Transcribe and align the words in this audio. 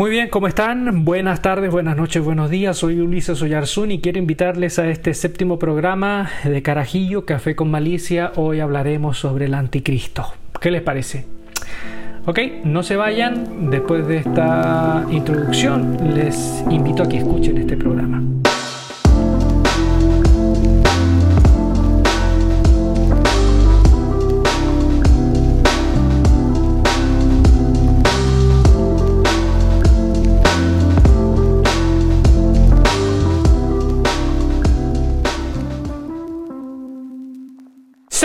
Muy 0.00 0.10
bien, 0.10 0.30
¿cómo 0.30 0.48
están? 0.48 1.04
Buenas 1.04 1.42
tardes, 1.42 1.70
buenas 1.70 1.94
noches, 1.94 2.24
buenos 2.24 2.48
días. 2.48 2.78
Soy 2.78 2.98
Ulises 3.00 3.42
Oyarzún 3.42 3.90
y 3.90 4.00
quiero 4.00 4.18
invitarles 4.18 4.78
a 4.78 4.88
este 4.88 5.12
séptimo 5.12 5.58
programa 5.58 6.30
de 6.42 6.62
Carajillo, 6.62 7.26
Café 7.26 7.54
con 7.54 7.70
Malicia. 7.70 8.32
Hoy 8.36 8.60
hablaremos 8.60 9.18
sobre 9.18 9.44
el 9.44 9.52
anticristo. 9.52 10.24
¿Qué 10.58 10.70
les 10.70 10.80
parece? 10.80 11.26
Ok, 12.24 12.38
no 12.64 12.82
se 12.82 12.96
vayan. 12.96 13.68
Después 13.70 14.08
de 14.08 14.16
esta 14.16 15.04
introducción, 15.10 16.14
les 16.14 16.64
invito 16.70 17.02
a 17.02 17.06
que 17.06 17.18
escuchen 17.18 17.58
este 17.58 17.76
programa. 17.76 18.22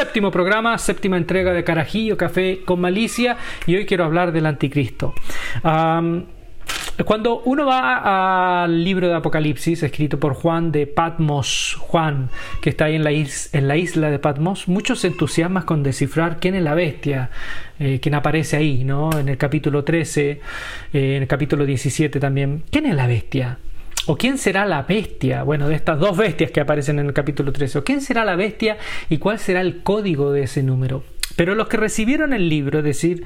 Séptimo 0.06 0.30
programa, 0.30 0.78
séptima 0.78 1.18
entrega 1.18 1.52
de 1.52 1.64
Carajillo, 1.64 2.16
Café 2.16 2.62
con 2.64 2.80
Malicia 2.80 3.38
y 3.66 3.76
hoy 3.76 3.88
quiero 3.88 4.04
hablar 4.04 4.32
del 4.32 4.46
anticristo. 4.46 5.16
cuando 5.64 7.42
uno 7.46 7.66
va 7.66 8.64
al 8.64 8.84
libro 8.84 9.08
de 9.08 9.16
Apocalipsis, 9.16 9.82
escrito 9.82 10.20
por 10.20 10.36
Juan 10.36 10.72
de 10.72 10.86
Patmos, 10.86 11.76
Juan, 11.80 12.30
que 12.62 12.70
está 12.70 12.86
ahí 12.86 12.96
en 12.96 13.04
la, 13.68 13.78
isla 13.78 14.12
de 14.12 14.20
Patmos, 14.20 14.68
muchos 14.68 15.00
se 15.00 15.08
entusiasman 15.08 15.64
con 15.64 15.82
descifrar 15.82 16.40
quién 16.40 16.54
es 16.54 16.62
la 16.62 16.76
bestia, 16.76 17.32
eh, 17.80 18.00
quién 18.00 18.14
aparece 18.14 18.58
ahí, 18.58 18.84
¿no? 18.84 19.10
En 19.18 19.28
el 19.28 19.38
capítulo 19.38 19.84
13, 19.84 20.30
eh, 20.30 20.40
en 20.94 21.24
el 21.24 21.28
capítulo 21.28 21.66
17 21.66 22.20
también. 22.20 22.62
¿Quién 22.70 22.86
es 22.86 22.94
la 22.94 23.08
bestia? 23.08 23.58
¿O 24.08 24.18
quién 24.18 24.38
será 24.38 24.66
la 24.66 24.84
bestia? 24.84 25.44
Bueno, 25.44 25.68
de 25.68 25.76
estas 25.76 26.00
dos 26.00 26.16
bestias 26.16 26.52
que 26.52 26.62
aparecen 26.62 27.00
en 27.00 27.08
el 27.08 27.14
capítulo 27.14 27.52
13. 27.52 27.80
¿O 27.80 27.84
quién 27.84 28.02
será 28.02 28.24
la 28.24 28.36
bestia 28.36 28.78
y 29.10 29.18
cuál 29.18 29.40
será 29.40 29.62
el 29.62 29.82
código 29.82 30.32
de 30.32 30.44
ese 30.44 30.62
número? 30.62 31.04
Pero 31.36 31.56
los 31.56 31.68
que 31.68 31.78
recibieron 31.78 32.32
el 32.34 32.48
libro, 32.48 32.80
es 32.80 32.86
decir, 32.86 33.24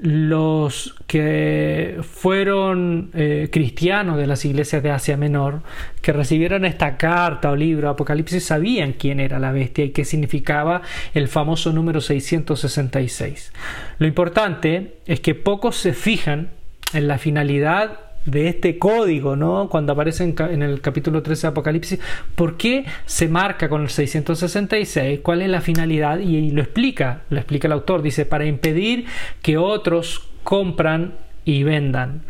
los 0.00 0.94
que 1.06 1.98
fueron 2.02 3.10
eh, 3.14 3.48
cristianos 3.52 4.16
de 4.16 4.26
las 4.26 4.44
iglesias 4.44 4.82
de 4.82 4.90
Asia 4.90 5.16
Menor, 5.16 5.62
que 6.00 6.12
recibieron 6.12 6.64
esta 6.64 6.96
carta 6.96 7.50
o 7.50 7.56
libro 7.56 7.88
Apocalipsis, 7.88 8.44
sabían 8.44 8.94
quién 8.94 9.20
era 9.20 9.38
la 9.38 9.52
bestia 9.52 9.84
y 9.84 9.90
qué 9.90 10.04
significaba 10.04 10.82
el 11.14 11.28
famoso 11.28 11.72
número 11.72 12.00
666. 12.00 13.52
Lo 13.98 14.06
importante 14.06 14.98
es 15.06 15.20
que 15.20 15.34
pocos 15.34 15.76
se 15.76 15.92
fijan 15.92 16.50
en 16.94 17.06
la 17.06 17.18
finalidad 17.18 18.11
de 18.24 18.48
este 18.48 18.78
código, 18.78 19.36
¿no? 19.36 19.68
Cuando 19.68 19.92
aparece 19.92 20.24
en, 20.24 20.62
el 20.62 20.80
capítulo 20.80 21.22
13 21.22 21.42
de 21.42 21.48
Apocalipsis, 21.48 22.00
¿por 22.34 22.56
qué 22.56 22.84
se 23.06 23.28
marca 23.28 23.68
con 23.68 23.82
el 23.82 23.88
666? 23.88 25.20
¿Cuál 25.22 25.42
es 25.42 25.48
la 25.48 25.60
finalidad? 25.60 26.18
Y, 26.18 26.50
lo 26.50 26.62
explica, 26.62 27.22
lo 27.30 27.38
explica 27.38 27.66
el 27.66 27.72
autor, 27.72 28.02
dice, 28.02 28.26
para 28.26 28.46
impedir 28.46 29.06
que 29.40 29.58
otros 29.58 30.28
compran 30.42 31.14
y 31.44 31.64
vendan. 31.64 32.22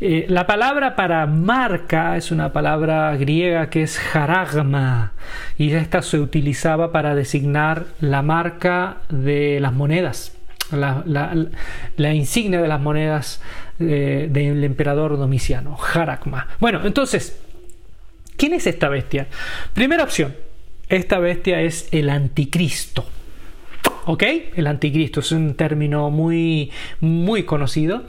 Eh, 0.00 0.26
la 0.28 0.46
palabra 0.46 0.94
para 0.94 1.26
marca 1.26 2.16
es 2.16 2.30
una 2.30 2.52
palabra 2.52 3.16
griega 3.16 3.70
que 3.70 3.82
es 3.82 3.98
jaragma 3.98 5.12
y 5.56 5.72
esta 5.72 6.02
se 6.02 6.20
utilizaba 6.20 6.92
para 6.92 7.14
designar 7.14 7.86
la 8.00 8.20
marca 8.20 8.98
de 9.08 9.58
las 9.60 9.72
monedas 9.72 10.37
la, 10.72 12.14
insignia 12.14 12.60
de 12.60 12.68
las 12.68 12.80
monedas 12.80 13.40
eh, 13.80 14.28
del 14.30 14.64
emperador 14.64 15.16
Domiciano, 15.16 15.76
Harakma. 15.94 16.48
Bueno, 16.60 16.80
entonces, 16.84 17.40
¿quién 18.36 18.54
es 18.54 18.66
esta 18.66 18.88
bestia? 18.88 19.28
Primera 19.72 20.04
opción, 20.04 20.34
esta 20.88 21.18
bestia 21.18 21.60
es 21.60 21.88
el 21.92 22.10
anticristo. 22.10 23.04
¿Ok? 24.06 24.22
El 24.56 24.66
anticristo 24.66 25.20
es 25.20 25.32
un 25.32 25.54
término 25.54 26.10
muy, 26.10 26.70
muy 27.00 27.42
conocido. 27.42 28.04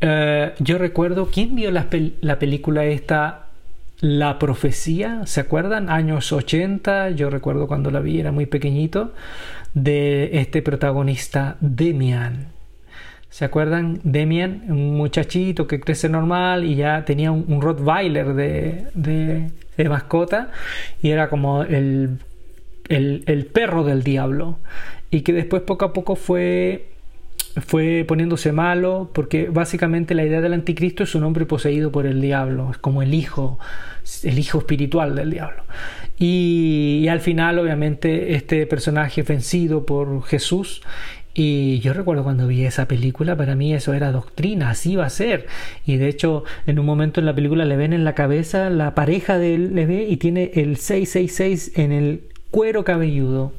Eh, 0.00 0.54
yo 0.58 0.78
recuerdo, 0.78 1.28
¿quién 1.30 1.54
vio 1.54 1.70
la, 1.70 1.88
la 2.20 2.38
película 2.38 2.84
esta 2.86 3.47
la 4.00 4.38
profecía, 4.38 5.26
¿se 5.26 5.40
acuerdan? 5.40 5.90
Años 5.90 6.32
80, 6.32 7.10
yo 7.10 7.30
recuerdo 7.30 7.66
cuando 7.66 7.90
la 7.90 8.00
vi, 8.00 8.20
era 8.20 8.30
muy 8.30 8.46
pequeño 8.46 9.12
de 9.74 10.30
este 10.38 10.62
protagonista 10.62 11.56
Demian. 11.60 12.48
¿Se 13.28 13.44
acuerdan? 13.44 14.00
Demian, 14.04 14.64
un 14.68 14.96
muchachito 14.96 15.66
que 15.66 15.80
crece 15.80 16.08
normal 16.08 16.64
y 16.64 16.76
ya 16.76 17.04
tenía 17.04 17.30
un, 17.30 17.60
Rottweiler 17.60 18.34
de, 18.34 18.86
de, 18.94 19.88
mascota 19.88 20.50
y 21.02 21.10
era 21.10 21.28
como 21.28 21.62
el, 21.62 22.18
el, 22.88 23.24
el 23.26 23.46
perro 23.46 23.84
del 23.84 24.02
diablo. 24.02 24.58
Y 25.10 25.22
que 25.22 25.32
después 25.32 25.62
poco 25.62 25.84
a 25.86 25.92
poco 25.92 26.16
fue 26.16 26.97
fue 27.56 28.04
poniéndose 28.06 28.52
malo, 28.52 29.10
porque 29.12 29.48
básicamente 29.48 30.14
la 30.14 30.24
idea 30.24 30.40
del 30.40 30.52
anticristo 30.52 31.04
es 31.04 31.14
un 31.14 31.24
hombre 31.24 31.46
poseído 31.46 31.90
por 31.90 32.06
el 32.06 32.20
diablo, 32.20 32.70
es 32.70 32.78
como 32.78 33.02
el 33.02 33.14
hijo, 33.14 33.58
el 34.22 34.38
hijo 34.38 34.58
espiritual 34.58 35.14
del 35.14 35.30
diablo. 35.30 35.64
Y, 36.18 37.06
al 37.08 37.20
final, 37.20 37.58
obviamente, 37.58 38.34
este 38.34 38.66
personaje 38.66 39.22
vencido 39.22 39.86
por 39.86 40.24
Jesús. 40.24 40.82
Y 41.32 41.78
yo 41.78 41.92
recuerdo 41.92 42.24
cuando 42.24 42.48
vi 42.48 42.64
esa 42.64 42.88
película, 42.88 43.36
para 43.36 43.54
mí 43.54 43.72
eso 43.72 43.94
era 43.94 44.10
doctrina, 44.10 44.70
así 44.70 44.96
va 44.96 45.06
a 45.06 45.10
ser. 45.10 45.46
Y 45.86 45.96
de 45.96 46.08
hecho, 46.08 46.42
en 46.66 46.80
un 46.80 46.86
momento 46.86 47.20
en 47.20 47.26
la 47.26 47.34
película 47.34 47.64
le 47.64 47.76
ven 47.76 47.92
en 47.92 48.04
la 48.04 48.16
cabeza, 48.16 48.70
la 48.70 48.96
pareja 48.96 49.38
de 49.38 49.54
él 49.54 49.74
le 49.76 49.86
ve 49.86 50.06
y 50.08 50.16
tiene 50.16 50.50
el 50.54 50.76
666 50.76 51.78
en 51.78 51.92
el 51.92 52.22
cuero 52.50 52.82
cabelludo. 52.82 53.52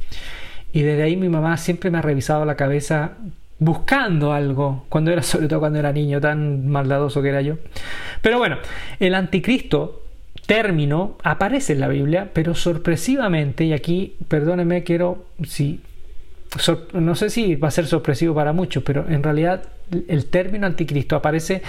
Y 0.73 0.81
desde 0.81 1.03
ahí 1.03 1.15
mi 1.15 1.29
mamá 1.29 1.55
siempre 1.55 1.89
me 1.89 1.99
ha 1.99 2.01
revisado 2.01 2.43
la 2.43 2.55
cabeza 2.55 3.17
buscando 3.59 4.33
algo, 4.33 4.85
cuando 4.89 5.11
era, 5.11 5.21
sobre 5.23 5.47
todo 5.47 5.59
cuando 5.59 5.79
era 5.79 5.91
niño, 5.91 6.19
tan 6.19 6.67
maldadoso 6.67 7.21
que 7.21 7.29
era 7.29 7.41
yo. 7.41 7.57
Pero 8.21 8.37
bueno, 8.39 8.57
el 8.99 9.15
anticristo 9.15 10.03
término 10.45 11.17
aparece 11.23 11.73
en 11.73 11.81
la 11.81 11.87
Biblia, 11.87 12.31
pero 12.33 12.55
sorpresivamente, 12.55 13.65
y 13.65 13.73
aquí, 13.73 14.15
perdónenme, 14.27 14.83
quiero, 14.83 15.25
si, 15.43 15.81
no 16.93 17.15
sé 17.15 17.29
si 17.29 17.55
va 17.55 17.67
a 17.67 17.71
ser 17.71 17.85
sorpresivo 17.85 18.33
para 18.33 18.51
muchos, 18.51 18.81
pero 18.83 19.05
en 19.07 19.21
realidad 19.21 19.63
el 20.07 20.25
término 20.25 20.65
anticristo 20.65 21.15
aparece 21.15 21.61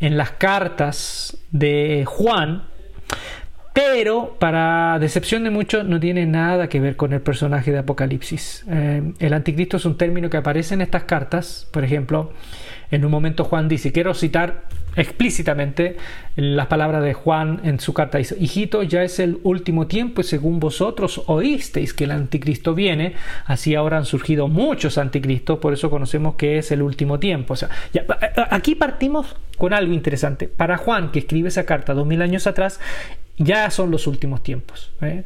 en 0.00 0.16
las 0.16 0.32
cartas 0.32 1.36
de 1.50 2.04
Juan, 2.06 2.64
pero 3.78 4.34
para 4.40 4.98
decepción 4.98 5.44
de 5.44 5.50
muchos 5.50 5.84
no 5.84 6.00
tiene 6.00 6.26
nada 6.26 6.68
que 6.68 6.80
ver 6.80 6.96
con 6.96 7.12
el 7.12 7.20
personaje 7.20 7.70
de 7.70 7.78
Apocalipsis. 7.78 8.64
Eh, 8.68 9.12
el 9.20 9.32
anticristo 9.32 9.76
es 9.76 9.84
un 9.84 9.96
término 9.96 10.28
que 10.28 10.36
aparece 10.36 10.74
en 10.74 10.80
estas 10.80 11.04
cartas, 11.04 11.68
por 11.70 11.84
ejemplo, 11.84 12.32
en 12.90 13.04
un 13.04 13.10
momento 13.12 13.44
Juan 13.44 13.68
dice, 13.68 13.92
quiero 13.92 14.14
citar 14.14 14.64
explícitamente 14.96 15.96
las 16.34 16.66
palabras 16.66 17.04
de 17.04 17.14
Juan 17.14 17.60
en 17.62 17.78
su 17.78 17.94
carta. 17.94 18.18
Dice, 18.18 18.36
hijito, 18.40 18.82
ya 18.82 19.04
es 19.04 19.20
el 19.20 19.38
último 19.44 19.86
tiempo 19.86 20.22
y 20.22 20.24
según 20.24 20.58
vosotros 20.58 21.22
oísteis 21.26 21.94
que 21.94 22.02
el 22.02 22.10
anticristo 22.10 22.74
viene, 22.74 23.14
así 23.44 23.76
ahora 23.76 23.98
han 23.98 24.06
surgido 24.06 24.48
muchos 24.48 24.98
anticristos, 24.98 25.60
por 25.60 25.72
eso 25.72 25.88
conocemos 25.88 26.34
que 26.34 26.58
es 26.58 26.72
el 26.72 26.82
último 26.82 27.20
tiempo. 27.20 27.52
O 27.52 27.56
sea, 27.56 27.68
aquí 28.50 28.74
partimos 28.74 29.36
con 29.56 29.72
algo 29.72 29.92
interesante. 29.94 30.48
Para 30.48 30.78
Juan, 30.78 31.12
que 31.12 31.20
escribe 31.20 31.46
esa 31.46 31.64
carta 31.64 31.94
dos 31.94 32.08
mil 32.08 32.22
años 32.22 32.48
atrás, 32.48 32.80
ya 33.38 33.70
son 33.70 33.90
los 33.90 34.06
últimos 34.06 34.42
tiempos. 34.42 34.92
¿eh? 35.00 35.24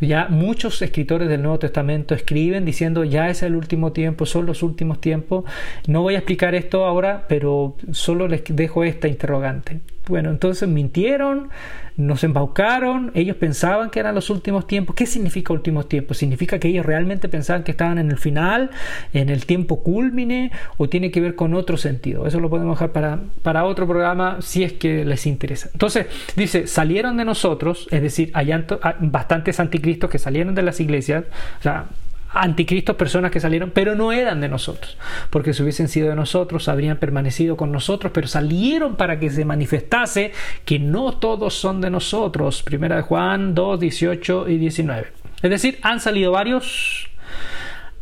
Ya 0.00 0.28
muchos 0.28 0.80
escritores 0.82 1.28
del 1.28 1.42
Nuevo 1.42 1.58
Testamento 1.58 2.14
escriben 2.14 2.64
diciendo 2.64 3.04
ya 3.04 3.30
es 3.30 3.42
el 3.42 3.56
último 3.56 3.92
tiempo, 3.92 4.26
son 4.26 4.46
los 4.46 4.62
últimos 4.62 5.00
tiempos. 5.00 5.44
No 5.86 6.02
voy 6.02 6.14
a 6.14 6.18
explicar 6.18 6.54
esto 6.54 6.84
ahora, 6.84 7.24
pero 7.28 7.76
solo 7.92 8.28
les 8.28 8.42
dejo 8.48 8.84
esta 8.84 9.08
interrogante. 9.08 9.80
Bueno, 10.06 10.28
entonces 10.28 10.68
mintieron, 10.68 11.48
nos 11.96 12.24
embaucaron, 12.24 13.10
ellos 13.14 13.36
pensaban 13.36 13.88
que 13.88 14.00
eran 14.00 14.14
los 14.14 14.28
últimos 14.28 14.66
tiempos. 14.66 14.94
¿Qué 14.94 15.06
significa 15.06 15.54
últimos 15.54 15.88
tiempos? 15.88 16.18
¿Significa 16.18 16.58
que 16.58 16.68
ellos 16.68 16.84
realmente 16.84 17.28
pensaban 17.30 17.64
que 17.64 17.70
estaban 17.70 17.96
en 17.96 18.10
el 18.10 18.18
final, 18.18 18.70
en 19.14 19.30
el 19.30 19.46
tiempo 19.46 19.82
culmine, 19.82 20.50
o 20.76 20.90
tiene 20.90 21.10
que 21.10 21.22
ver 21.22 21.34
con 21.34 21.54
otro 21.54 21.78
sentido? 21.78 22.26
Eso 22.26 22.38
lo 22.38 22.50
podemos 22.50 22.76
dejar 22.76 22.92
para, 22.92 23.20
para 23.42 23.64
otro 23.64 23.86
programa 23.86 24.42
si 24.42 24.62
es 24.62 24.74
que 24.74 25.06
les 25.06 25.26
interesa. 25.26 25.70
Entonces, 25.72 26.06
dice, 26.36 26.66
salieron 26.66 27.16
de 27.16 27.24
nosotros, 27.24 27.88
es 27.90 28.02
decir, 28.02 28.30
hay 28.34 28.52
bastantes 29.00 29.58
anticristos 29.58 30.10
que 30.10 30.18
salieron 30.18 30.54
de 30.54 30.62
las 30.62 30.80
iglesias, 30.80 31.24
o 31.60 31.62
sea, 31.62 31.86
anticristos, 32.34 32.96
personas 32.96 33.30
que 33.30 33.40
salieron, 33.40 33.70
pero 33.70 33.94
no 33.94 34.12
eran 34.12 34.40
de 34.40 34.48
nosotros, 34.48 34.96
porque 35.30 35.54
si 35.54 35.62
hubiesen 35.62 35.88
sido 35.88 36.08
de 36.08 36.16
nosotros, 36.16 36.68
habrían 36.68 36.98
permanecido 36.98 37.56
con 37.56 37.72
nosotros, 37.72 38.12
pero 38.12 38.26
salieron 38.26 38.96
para 38.96 39.18
que 39.18 39.30
se 39.30 39.44
manifestase 39.44 40.32
que 40.64 40.78
no 40.78 41.18
todos 41.18 41.54
son 41.54 41.80
de 41.80 41.90
nosotros. 41.90 42.62
Primera 42.62 42.96
de 42.96 43.02
Juan 43.02 43.54
2, 43.54 43.80
18 43.80 44.48
y 44.48 44.58
19. 44.58 45.08
Es 45.42 45.50
decir, 45.50 45.78
han 45.82 46.00
salido 46.00 46.32
varios, 46.32 47.08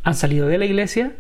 han 0.03 0.15
salido 0.15 0.47
de 0.47 0.59
la 0.59 0.65
iglesia, 0.65 1.13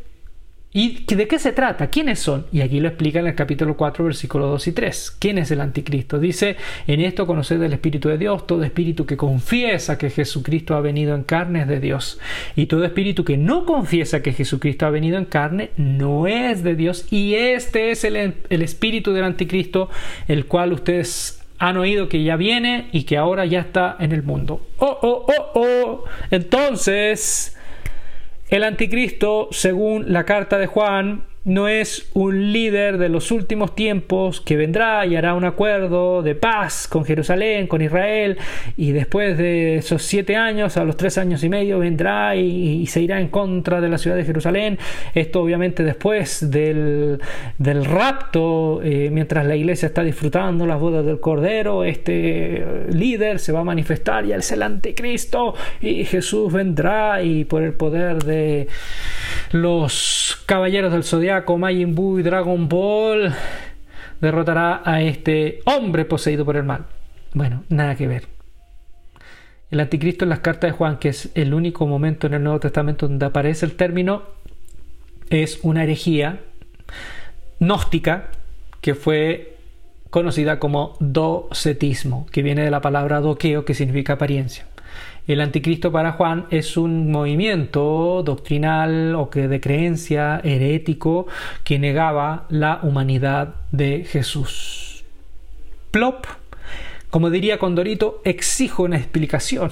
¿Y 0.75 1.05
de 1.05 1.29
qué 1.29 1.39
se 1.39 1.53
trata? 1.53 1.91
¿Quiénes 1.91 2.19
son? 2.19 2.47
Y 2.51 2.63
aquí 2.63 2.81
lo 2.81 2.89
explica 2.89 3.21
en 3.21 3.27
el 3.27 3.35
capítulo 3.35 3.77
4, 3.77 4.07
versículos 4.07 4.49
2 4.53 4.69
y 4.69 4.73
3. 4.73 5.17
¿Quién 5.19 5.37
es 5.37 5.51
el 5.51 5.61
anticristo? 5.61 6.19
Dice, 6.19 6.57
en 6.87 7.01
esto 7.01 7.27
conoced 7.27 7.61
el 7.63 7.75
Espíritu 7.75 8.09
de 8.09 8.17
Dios, 8.17 8.47
todo 8.47 8.65
espíritu 8.65 9.05
que 9.05 9.19
confiesa 9.19 9.99
que 9.99 10.09
Jesucristo 10.09 10.75
ha 10.75 10.81
venido 10.81 11.15
en 11.15 11.25
carne 11.25 11.63
es 11.63 11.69
de 11.69 11.79
Dios. 11.79 12.19
Y 12.57 12.67
todo 12.67 12.87
espíritu 12.87 13.23
que 13.23 13.37
no 13.37 13.67
confiesa 13.67 14.23
que 14.23 14.33
Jesucristo 14.33 14.87
ha 14.87 14.91
venido 14.91 15.19
en 15.19 15.27
carne 15.27 15.73
no 15.77 16.27
es 16.27 16.63
de 16.63 16.75
Dios. 16.75 17.07
Y 17.11 17.35
este 17.35 17.91
es 17.91 18.05
el, 18.05 18.17
el 18.49 18.63
espíritu 18.63 19.13
del 19.13 19.25
anticristo, 19.25 19.91
el 20.27 20.47
cual 20.47 20.73
ustedes 20.73 21.43
han 21.59 21.77
oído 21.77 22.09
que 22.09 22.25
ya 22.25 22.37
viene 22.37 22.89
y 22.93 23.03
que 23.05 23.19
ahora 23.19 23.45
ya 23.45 23.61
está 23.61 23.97
en 24.01 24.13
el 24.13 24.23
mundo. 24.23 24.67
Oh, 24.79 24.99
oh, 25.03 25.27
oh, 25.29 25.61
oh. 25.61 26.05
Entonces... 26.31 27.59
El 28.53 28.65
anticristo, 28.65 29.49
según 29.51 30.13
la 30.13 30.27
carta 30.27 30.59
de 30.59 30.67
Juan, 30.67 31.25
no 31.45 31.67
es 31.67 32.09
un 32.15 32.53
líder 32.53 32.99
de 32.99 33.09
los 33.09 33.33
últimos 33.33 33.75
tiempos 33.75 34.41
que 34.41 34.57
vendrá 34.57 35.05
y 35.07 35.17
hará 35.17 35.35
un 35.35 35.45
acuerdo 35.45 36.23
de 36.23 36.35
paz 36.35 36.87
con 36.87 37.05
Jerusalén, 37.05 37.67
con 37.67 37.83
Israel, 37.83 38.39
y 38.77 38.93
después 38.93 39.37
de 39.37 39.77
esos 39.77 40.03
siete 40.03 40.37
años, 40.37 40.77
a 40.77 40.85
los 40.85 40.97
tres 40.97 41.19
años 41.19 41.43
y 41.43 41.49
medio, 41.49 41.81
vendrá 41.81 42.37
y, 42.37 42.87
se 42.87 43.01
irá 43.01 43.21
en 43.21 43.29
contra 43.29 43.81
de 43.81 43.89
la 43.89 43.99
ciudad 43.99 44.17
de 44.17 44.25
Jerusalén. 44.25 44.79
Esto 45.15 45.41
obviamente 45.41 45.83
después 45.83 46.51
del, 46.51 47.21
del 47.59 47.85
rapto, 47.85 48.81
eh, 48.83 49.09
mientras 49.11 49.47
la 49.47 49.57
iglesia 49.57 49.87
está 49.87 50.05
disfrutando 50.05 50.67
las 50.67 50.79
bodas 50.79 51.05
del 51.05 51.21
Cordero, 51.21 51.85
este 51.85 52.65
líder 52.91 53.39
se 53.39 53.53
va 53.53 53.61
a 53.61 53.65
manifestar 53.65 54.25
y 54.27 54.33
él 54.33 54.41
es 54.41 54.53
el 54.53 54.63
anticristo 54.63 55.55
y 55.81 56.05
Jesús 56.05 56.53
vendrá 56.53 57.23
y 57.23 57.45
por 57.45 57.63
el 57.63 57.73
poder 57.73 58.23
de 58.23 58.69
los 59.53 60.43
caballeros 60.47 60.93
del 60.93 61.05
zodiaco, 61.05 61.59
Majin 61.59 61.95
Buu 61.95 62.19
y 62.19 62.23
Dragon 62.23 62.69
Ball 62.69 63.33
derrotará 64.21 64.83
a 64.85 65.03
este 65.03 65.61
hombre 65.67 66.05
poseído 66.05 66.45
por 66.45 66.57
el 66.57 66.65
mal. 66.65 66.87
Bueno, 67.35 67.65
nada 67.69 67.95
que 67.95 68.07
ver. 68.07 68.27
El 69.71 69.81
anticristo 69.81 70.25
en 70.25 70.31
las 70.31 70.41
cartas 70.41 70.71
de 70.71 70.77
Juan, 70.77 70.99
que 70.99 71.09
es 71.11 71.31
el 71.35 71.55
único 71.55 71.87
momento 71.87 72.27
en 72.27 72.35
el 72.35 72.43
Nuevo 72.43 72.61
Testamento 72.61 73.09
donde 73.09 73.27
aparece 73.27 73.67
el 73.67 73.75
término, 73.75 74.23
es 75.31 75.61
una 75.63 75.83
herejía 75.83 76.41
gnóstica 77.59 78.29
que 78.81 78.95
fue 78.95 79.57
conocida 80.11 80.59
como 80.59 80.97
docetismo, 81.01 82.27
que 82.31 82.43
viene 82.43 82.65
de 82.65 82.71
la 82.71 82.83
palabra 82.83 83.21
doqueo, 83.21 83.65
que 83.65 83.75
significa 83.75 84.15
apariencia. 84.15 84.67
El 85.27 85.41
anticristo 85.41 85.93
para 85.93 86.13
Juan 86.13 86.47
es 86.51 86.77
un 86.77 87.13
movimiento 87.13 88.23
doctrinal 88.25 89.15
o 89.15 89.31
que 89.31 89.47
de 89.47 89.61
creencia 89.61 90.41
herético 90.43 91.29
que 91.63 91.79
negaba 91.79 92.47
la 92.49 92.81
humanidad 92.83 93.55
de 93.71 94.05
Jesús. 94.05 95.05
Plop, 95.93 96.27
como 97.11 97.31
diría 97.31 97.59
Condorito, 97.59 98.21
exijo 98.25 98.83
una 98.83 98.97
explicación. 98.97 99.71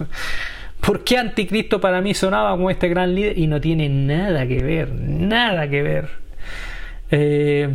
¿Por 0.80 1.04
qué 1.04 1.16
anticristo 1.16 1.80
para 1.80 2.02
mí 2.02 2.12
sonaba 2.12 2.50
como 2.50 2.70
este 2.70 2.88
gran 2.88 3.14
líder 3.14 3.38
y 3.38 3.46
no 3.46 3.60
tiene 3.60 3.88
nada 3.88 4.46
que 4.46 4.62
ver, 4.62 4.92
nada 4.92 5.70
que 5.70 5.82
ver? 5.82 6.10
Eh, 7.10 7.74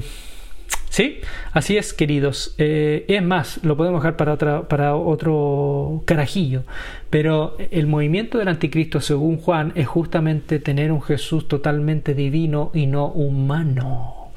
¿Sí? 0.91 1.21
Así 1.53 1.77
es, 1.77 1.93
queridos. 1.93 2.53
Eh, 2.57 3.05
es 3.07 3.23
más, 3.23 3.63
lo 3.63 3.77
podemos 3.77 4.03
dejar 4.03 4.17
para, 4.17 4.67
para 4.67 4.95
otro 4.97 6.03
carajillo. 6.03 6.63
Pero 7.09 7.55
el 7.71 7.87
movimiento 7.87 8.37
del 8.37 8.49
anticristo, 8.49 8.99
según 8.99 9.37
Juan, 9.37 9.71
es 9.75 9.87
justamente 9.87 10.59
tener 10.59 10.91
un 10.91 11.01
Jesús 11.01 11.47
totalmente 11.47 12.13
divino 12.13 12.71
y 12.73 12.87
no 12.87 13.07
humano. 13.07 14.31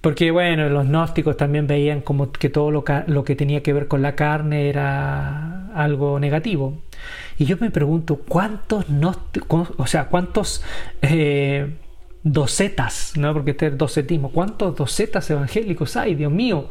Porque 0.00 0.30
bueno, 0.30 0.70
los 0.70 0.86
gnósticos 0.86 1.36
también 1.36 1.66
veían 1.66 2.00
como 2.00 2.32
que 2.32 2.48
todo 2.48 2.70
lo, 2.70 2.82
lo 3.06 3.22
que 3.22 3.36
tenía 3.36 3.62
que 3.62 3.74
ver 3.74 3.88
con 3.88 4.00
la 4.00 4.14
carne 4.14 4.70
era 4.70 5.70
algo 5.74 6.18
negativo. 6.18 6.78
Y 7.36 7.44
yo 7.44 7.58
me 7.60 7.70
pregunto, 7.70 8.16
¿cuántos 8.26 8.88
gnósticos, 8.88 9.68
o 9.76 9.86
sea, 9.86 10.06
cuántos... 10.06 10.64
Eh, 11.02 11.74
docetas, 12.22 13.14
¿no? 13.16 13.32
porque 13.32 13.52
este 13.52 13.68
es 13.68 13.78
docetismo. 13.78 14.30
¿Cuántos 14.30 14.76
docetas 14.76 15.30
evangélicos 15.30 15.96
hay, 15.96 16.14
Dios 16.14 16.32
mío? 16.32 16.68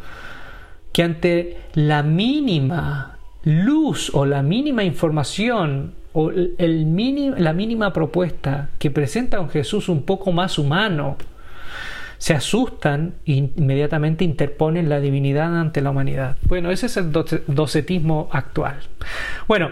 Que 0.92 1.04
ante 1.04 1.58
la 1.74 2.04
mínima 2.04 3.18
luz 3.44 4.12
o 4.14 4.26
la 4.26 4.44
mínima 4.44 4.84
información 4.84 5.94
o 6.14 6.32
el 6.32 7.36
la 7.38 7.54
mínima 7.54 7.94
propuesta 7.94 8.70
que 8.80 8.92
presenta 8.92 9.40
un 9.40 9.50
Jesús 9.50 9.90
un 9.90 10.04
poco 10.04 10.32
más 10.32 10.58
humano, 10.58 11.18
se 12.18 12.34
asustan 12.34 13.14
e 13.26 13.34
inmediatamente 13.56 14.26
interponen 14.26 14.90
la 14.90 15.00
divinidad 15.00 15.58
ante 15.58 15.82
la 15.82 15.92
humanidad. 15.92 16.36
Bueno, 16.44 16.70
ese 16.70 16.88
es 16.88 16.98
el 16.98 17.12
docetismo 17.12 18.30
actual. 18.32 18.80
Bueno, 19.48 19.72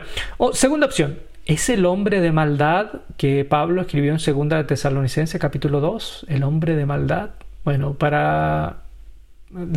segunda 0.53 0.85
opción, 0.85 1.19
¿Es 1.47 1.69
el 1.69 1.85
hombre 1.85 2.19
de 2.19 2.33
maldad 2.33 2.87
que 3.15 3.45
Pablo 3.45 3.79
escribió 3.79 4.11
en 4.11 4.19
Segunda 4.19 4.57
de 4.57 4.65
Tesalonicense 4.65 5.39
capítulo 5.39 5.79
2? 5.79 6.25
¿El 6.27 6.43
hombre 6.43 6.75
de 6.75 6.85
maldad? 6.85 7.29
Bueno, 7.63 7.93
para 7.93 8.81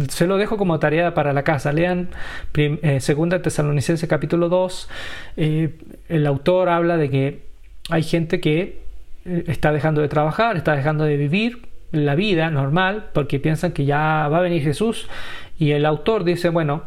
se 0.08 0.26
lo 0.26 0.36
dejo 0.36 0.56
como 0.56 0.80
tarea 0.80 1.14
para 1.14 1.32
la 1.32 1.44
casa. 1.44 1.72
Lean 1.72 2.08
eh, 2.56 2.98
Segunda 2.98 3.36
de 3.38 3.44
Tesalonicense 3.44 4.08
capítulo 4.08 4.48
2. 4.48 4.88
Eh, 5.36 5.78
el 6.08 6.26
autor 6.26 6.70
habla 6.70 6.96
de 6.96 7.08
que 7.08 7.42
hay 7.88 8.02
gente 8.02 8.40
que 8.40 8.82
eh, 9.24 9.44
está 9.46 9.70
dejando 9.70 10.00
de 10.00 10.08
trabajar, 10.08 10.56
está 10.56 10.74
dejando 10.74 11.04
de 11.04 11.16
vivir 11.16 11.68
la 11.92 12.16
vida 12.16 12.50
normal 12.50 13.10
porque 13.12 13.38
piensan 13.38 13.70
que 13.70 13.84
ya 13.84 14.26
va 14.26 14.38
a 14.38 14.40
venir 14.40 14.64
Jesús. 14.64 15.08
Y 15.56 15.70
el 15.70 15.86
autor 15.86 16.24
dice, 16.24 16.48
bueno, 16.48 16.82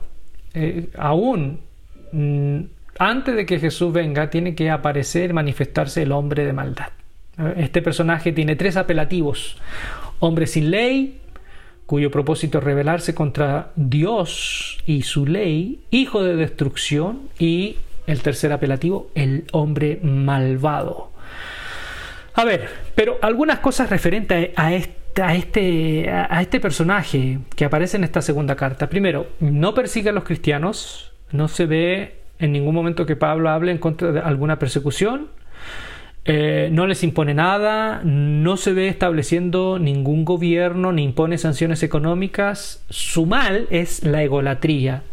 aún 0.97 1.61
mm, 2.11 2.63
antes 2.99 3.35
de 3.35 3.45
que 3.45 3.59
Jesús 3.59 3.91
venga, 3.91 4.29
tiene 4.29 4.55
que 4.55 4.69
aparecer, 4.69 5.33
manifestarse 5.33 6.03
el 6.03 6.11
hombre 6.11 6.45
de 6.45 6.53
maldad. 6.53 6.89
Este 7.57 7.81
personaje 7.81 8.31
tiene 8.31 8.55
tres 8.55 8.77
apelativos. 8.77 9.57
Hombre 10.19 10.47
sin 10.47 10.71
ley, 10.71 11.19
cuyo 11.85 12.11
propósito 12.11 12.59
es 12.59 12.63
rebelarse 12.63 13.15
contra 13.15 13.71
Dios 13.75 14.77
y 14.85 15.01
su 15.01 15.25
ley, 15.25 15.81
hijo 15.89 16.23
de 16.23 16.35
destrucción, 16.35 17.29
y 17.39 17.77
el 18.07 18.21
tercer 18.21 18.51
apelativo, 18.51 19.09
el 19.15 19.45
hombre 19.51 19.99
malvado. 20.03 21.11
A 22.35 22.45
ver, 22.45 22.67
pero 22.95 23.17
algunas 23.21 23.59
cosas 23.59 23.89
referentes 23.89 24.51
a 24.55 24.73
este, 24.73 25.21
a 25.21 25.35
este, 25.35 26.09
a 26.09 26.41
este 26.41 26.59
personaje 26.59 27.39
que 27.55 27.65
aparece 27.65 27.97
en 27.97 28.03
esta 28.03 28.21
segunda 28.21 28.55
carta. 28.55 28.89
Primero, 28.89 29.27
no 29.39 29.73
persigue 29.73 30.09
a 30.09 30.13
los 30.13 30.23
cristianos, 30.23 31.11
no 31.31 31.47
se 31.47 31.65
ve 31.65 32.22
en 32.39 32.51
ningún 32.51 32.75
momento 32.75 33.05
que 33.05 33.15
Pablo 33.15 33.49
hable 33.49 33.71
en 33.71 33.77
contra 33.77 34.11
de 34.11 34.19
alguna 34.19 34.59
persecución. 34.59 35.27
Eh, 36.25 36.69
no 36.71 36.87
les 36.87 37.03
impone 37.03 37.33
nada, 37.33 38.01
no 38.03 38.55
se 38.55 38.71
ve 38.71 38.87
estableciendo 38.87 39.77
ningún 39.77 40.23
gobierno 40.23 40.93
ni 40.93 41.03
impone 41.03 41.37
sanciones 41.37 41.83
económicas. 41.83 42.83
Su 42.89 43.25
mal 43.25 43.67
es 43.69 44.03
la 44.03 44.23
egolatría. 44.23 45.03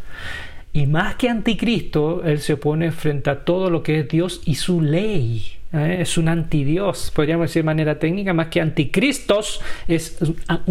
Y 0.72 0.86
más 0.86 1.16
que 1.16 1.28
anticristo, 1.28 2.22
él 2.24 2.38
se 2.38 2.52
opone 2.52 2.92
frente 2.92 3.28
a 3.30 3.44
todo 3.44 3.70
lo 3.70 3.82
que 3.82 4.00
es 4.00 4.08
Dios 4.08 4.40
y 4.44 4.54
su 4.54 4.80
ley. 4.80 5.58
¿eh? 5.72 5.98
Es 6.00 6.16
un 6.16 6.28
antidios, 6.28 7.10
podríamos 7.14 7.48
decir 7.48 7.62
de 7.62 7.66
manera 7.66 7.98
técnica, 7.98 8.32
más 8.32 8.48
que 8.48 8.60
anticristos, 8.60 9.60
es, 9.88 10.18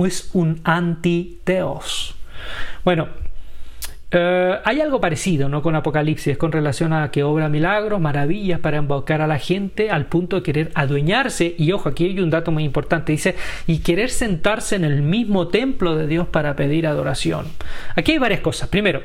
es 0.06 0.30
un 0.34 0.62
antiteos. 0.64 2.16
Bueno, 2.86 3.10
eh, 4.12 4.60
hay 4.66 4.82
algo 4.82 5.00
parecido 5.00 5.50
¿no? 5.50 5.62
con 5.62 5.76
Apocalipsis 5.76 6.38
con 6.38 6.52
relación 6.52 6.94
a 6.94 7.12
que 7.12 7.24
obra 7.24 7.48
milagros, 7.48 8.02
maravillas 8.02 8.60
para 8.60 8.78
invocar 8.78 9.22
a 9.22 9.28
la 9.28 9.38
gente 9.38 9.92
al 9.92 10.08
punto 10.08 10.38
de 10.38 10.44
querer 10.44 10.72
adueñarse. 10.74 11.56
Y 11.58 11.72
ojo, 11.72 11.90
aquí 11.90 12.06
hay 12.06 12.20
un 12.20 12.30
dato 12.30 12.52
muy 12.52 12.64
importante. 12.64 13.12
Dice, 13.12 13.36
y 13.68 13.80
querer 13.80 14.10
sentarse 14.10 14.76
en 14.76 14.84
el 14.84 15.02
mismo 15.02 15.50
templo 15.50 15.96
de 15.96 16.08
Dios 16.08 16.28
para 16.28 16.56
pedir 16.56 16.88
adoración. 16.88 17.46
Aquí 17.96 18.14
hay 18.14 18.18
varias 18.18 18.42
cosas. 18.42 18.70
Primero, 18.70 19.04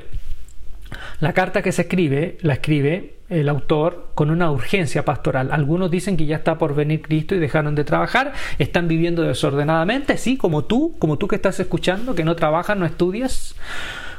la 1.21 1.33
carta 1.33 1.61
que 1.63 1.73
se 1.73 1.83
escribe, 1.83 2.39
la 2.41 2.55
escribe 2.55 3.15
el 3.29 3.49
autor 3.49 4.11
con 4.15 4.31
una 4.31 4.51
urgencia 4.51 5.05
pastoral. 5.05 5.51
Algunos 5.53 5.91
dicen 5.91 6.17
que 6.17 6.27
ya 6.27 6.37
está 6.37 6.57
por 6.57 6.75
venir 6.75 7.03
Cristo 7.03 7.35
y 7.35 7.39
dejaron 7.39 7.75
de 7.75 7.85
trabajar, 7.85 8.33
están 8.59 8.89
viviendo 8.89 9.23
desordenadamente, 9.23 10.19
sí, 10.19 10.37
como 10.37 10.65
tú, 10.65 10.95
como 10.99 11.19
tú 11.19 11.27
que 11.27 11.37
estás 11.37 11.59
escuchando, 11.61 12.15
que 12.15 12.25
no 12.25 12.37
trabajas, 12.37 12.77
no 12.77 12.87
estudias 12.87 13.55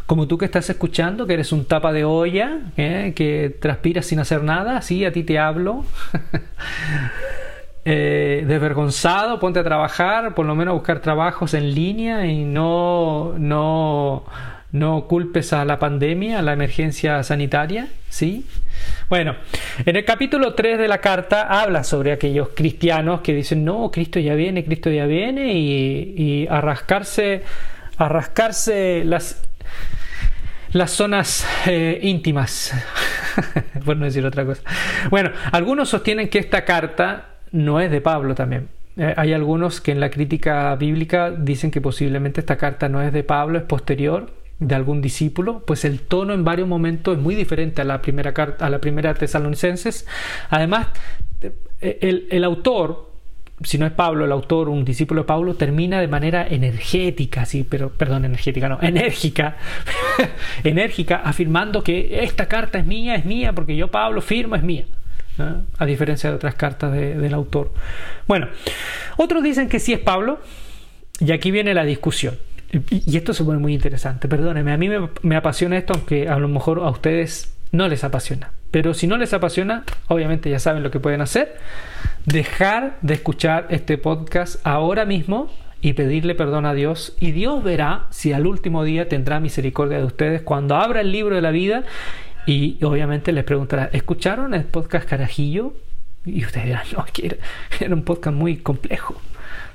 como 0.05 0.27
tú 0.27 0.37
que 0.37 0.45
estás 0.45 0.69
escuchando, 0.69 1.25
que 1.25 1.33
eres 1.33 1.51
un 1.51 1.65
tapa 1.65 1.91
de 1.91 2.05
olla, 2.05 2.59
¿eh? 2.77 3.13
que 3.15 3.55
transpiras 3.59 4.05
sin 4.05 4.19
hacer 4.19 4.43
nada, 4.43 4.81
sí, 4.81 5.03
a 5.03 5.11
ti 5.11 5.23
te 5.23 5.39
hablo. 5.39 5.83
eh, 7.85 8.43
desvergonzado, 8.47 9.39
ponte 9.39 9.59
a 9.59 9.63
trabajar, 9.63 10.35
por 10.35 10.45
lo 10.45 10.55
menos 10.55 10.75
buscar 10.75 10.99
trabajos 10.99 11.53
en 11.55 11.73
línea 11.73 12.27
y 12.27 12.43
no, 12.43 13.33
no, 13.39 14.25
no 14.71 15.07
culpes 15.07 15.53
a 15.53 15.65
la 15.65 15.79
pandemia, 15.79 16.39
a 16.39 16.41
la 16.43 16.53
emergencia 16.53 17.23
sanitaria, 17.23 17.87
¿sí? 18.09 18.45
Bueno, 19.09 19.35
en 19.85 19.95
el 19.95 20.05
capítulo 20.05 20.53
3 20.53 20.77
de 20.77 20.87
la 20.87 20.99
carta 20.99 21.43
habla 21.61 21.83
sobre 21.83 22.11
aquellos 22.11 22.49
cristianos 22.49 23.21
que 23.21 23.33
dicen, 23.33 23.65
no, 23.65 23.89
Cristo 23.89 24.19
ya 24.19 24.35
viene, 24.35 24.65
Cristo 24.65 24.91
ya 24.91 25.07
viene, 25.07 25.53
y, 25.53 26.13
y 26.15 26.47
a 26.47 26.57
a 27.97 28.09
rascarse 28.09 29.03
las, 29.05 29.41
las 30.71 30.91
zonas 30.91 31.47
eh, 31.67 31.99
íntimas, 32.01 32.73
por 33.85 33.95
no 33.95 34.05
decir 34.05 34.25
otra 34.25 34.45
cosa. 34.45 34.61
Bueno, 35.09 35.31
algunos 35.51 35.89
sostienen 35.89 36.27
que 36.29 36.39
esta 36.39 36.65
carta 36.65 37.35
no 37.51 37.79
es 37.79 37.89
de 37.89 38.01
Pablo 38.01 38.35
también. 38.35 38.67
Eh, 38.97 39.13
hay 39.15 39.33
algunos 39.33 39.81
que 39.81 39.91
en 39.91 39.99
la 39.99 40.09
crítica 40.09 40.75
bíblica 40.75 41.31
dicen 41.31 41.71
que 41.71 41.81
posiblemente 41.81 42.39
esta 42.41 42.57
carta 42.57 42.89
no 42.89 43.01
es 43.01 43.13
de 43.13 43.23
Pablo, 43.23 43.57
es 43.57 43.63
posterior 43.63 44.31
de 44.59 44.75
algún 44.75 45.01
discípulo, 45.01 45.63
pues 45.65 45.83
el 45.85 46.01
tono 46.01 46.33
en 46.33 46.45
varios 46.45 46.67
momentos 46.67 47.17
es 47.17 47.21
muy 47.21 47.35
diferente 47.35 47.81
a 47.81 47.85
la 47.85 48.01
primera 48.01 48.33
carta, 48.33 48.65
a 48.65 48.69
la 48.69 48.79
primera 48.79 49.13
Tesalonicenses. 49.13 50.07
Además, 50.49 50.87
eh, 51.81 51.99
el, 52.01 52.27
el 52.31 52.43
autor, 52.43 53.11
si 53.63 53.77
no 53.77 53.85
es 53.85 53.91
Pablo 53.93 54.25
el 54.25 54.31
autor, 54.31 54.69
un 54.69 54.83
discípulo 54.83 55.21
de 55.21 55.27
Pablo, 55.27 55.55
termina 55.55 56.01
de 56.01 56.07
manera 56.07 56.45
energética, 56.47 57.45
sí, 57.45 57.65
pero, 57.67 57.89
perdón, 57.89 58.25
energética, 58.25 58.67
no, 58.67 58.79
enérgica, 58.81 59.57
enérgica, 60.63 61.17
afirmando 61.17 61.83
que 61.83 62.23
esta 62.23 62.47
carta 62.47 62.79
es 62.79 62.85
mía, 62.85 63.15
es 63.15 63.25
mía, 63.25 63.53
porque 63.53 63.75
yo, 63.75 63.89
Pablo, 63.89 64.21
firmo, 64.21 64.55
es 64.55 64.63
mía 64.63 64.85
a 65.77 65.85
diferencia 65.85 66.29
de 66.29 66.35
otras 66.35 66.55
cartas 66.55 66.93
del 66.93 67.33
autor. 67.33 67.73
Bueno, 68.27 68.47
otros 69.17 69.43
dicen 69.43 69.69
que 69.69 69.79
sí 69.79 69.93
es 69.93 69.99
Pablo, 69.99 70.39
y 71.19 71.31
aquí 71.31 71.51
viene 71.51 71.73
la 71.73 71.83
discusión. 71.83 72.37
Y 72.89 73.15
esto 73.15 73.33
se 73.33 73.43
pone 73.43 73.59
muy 73.59 73.73
interesante, 73.73 74.27
perdónenme, 74.27 74.73
a 74.73 74.77
mí 74.77 74.89
me, 75.21 75.35
apasiona 75.35 75.77
esto, 75.77 75.93
aunque 75.93 76.27
a 76.27 76.37
lo 76.37 76.47
mejor 76.47 76.79
a 76.79 76.89
ustedes 76.89 77.53
no 77.71 77.87
les 77.87 78.03
apasiona. 78.03 78.51
Pero 78.75 78.93
si 78.93 79.07
no 79.07 79.15
les 79.15 79.33
apasiona, 79.33 79.85
obviamente 80.09 80.49
ya 80.49 80.59
saben 80.59 80.83
lo 80.83 80.91
que 80.91 80.99
pueden 80.99 81.21
hacer. 81.21 81.55
Dejar 82.25 82.97
de 83.01 83.13
escuchar 83.13 83.67
este 83.69 83.97
podcast 83.97 84.59
ahora 84.67 85.05
mismo 85.05 85.49
y 85.79 85.93
pedirle 85.93 86.35
perdón 86.35 86.65
a 86.65 86.73
Dios. 86.73 87.15
Y 87.21 87.31
Dios 87.31 87.63
verá 87.63 88.07
si 88.09 88.33
al 88.33 88.45
último 88.45 88.83
día 88.83 89.07
tendrá 89.07 89.39
misericordia 89.39 89.99
de 89.99 90.03
ustedes 90.03 90.41
cuando 90.41 90.75
abra 90.75 90.99
el 90.99 91.13
libro 91.13 91.35
de 91.35 91.41
la 91.41 91.51
vida 91.51 91.85
y 92.45 92.77
obviamente 92.83 93.31
les 93.31 93.45
preguntará, 93.45 93.89
¿escucharon 93.93 94.53
el 94.53 94.65
podcast 94.65 95.07
Carajillo? 95.07 95.71
Y 96.25 96.43
ustedes 96.43 96.65
dirán, 96.65 96.83
no, 96.97 97.05
que 97.13 97.37
era, 97.79 97.95
un 97.95 98.03
podcast 98.03 98.35
muy 98.35 98.57
complejo, 98.57 99.15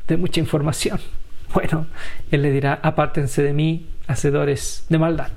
de 0.08 0.18
mucha 0.18 0.40
información. 0.40 1.00
Bueno, 1.54 1.86
él 2.30 2.42
le 2.42 2.52
dirá, 2.52 2.78
apártense 2.82 3.42
de 3.42 3.54
mí, 3.54 3.86
hacedores 4.06 4.84
de 4.90 4.98
maldad. 4.98 5.30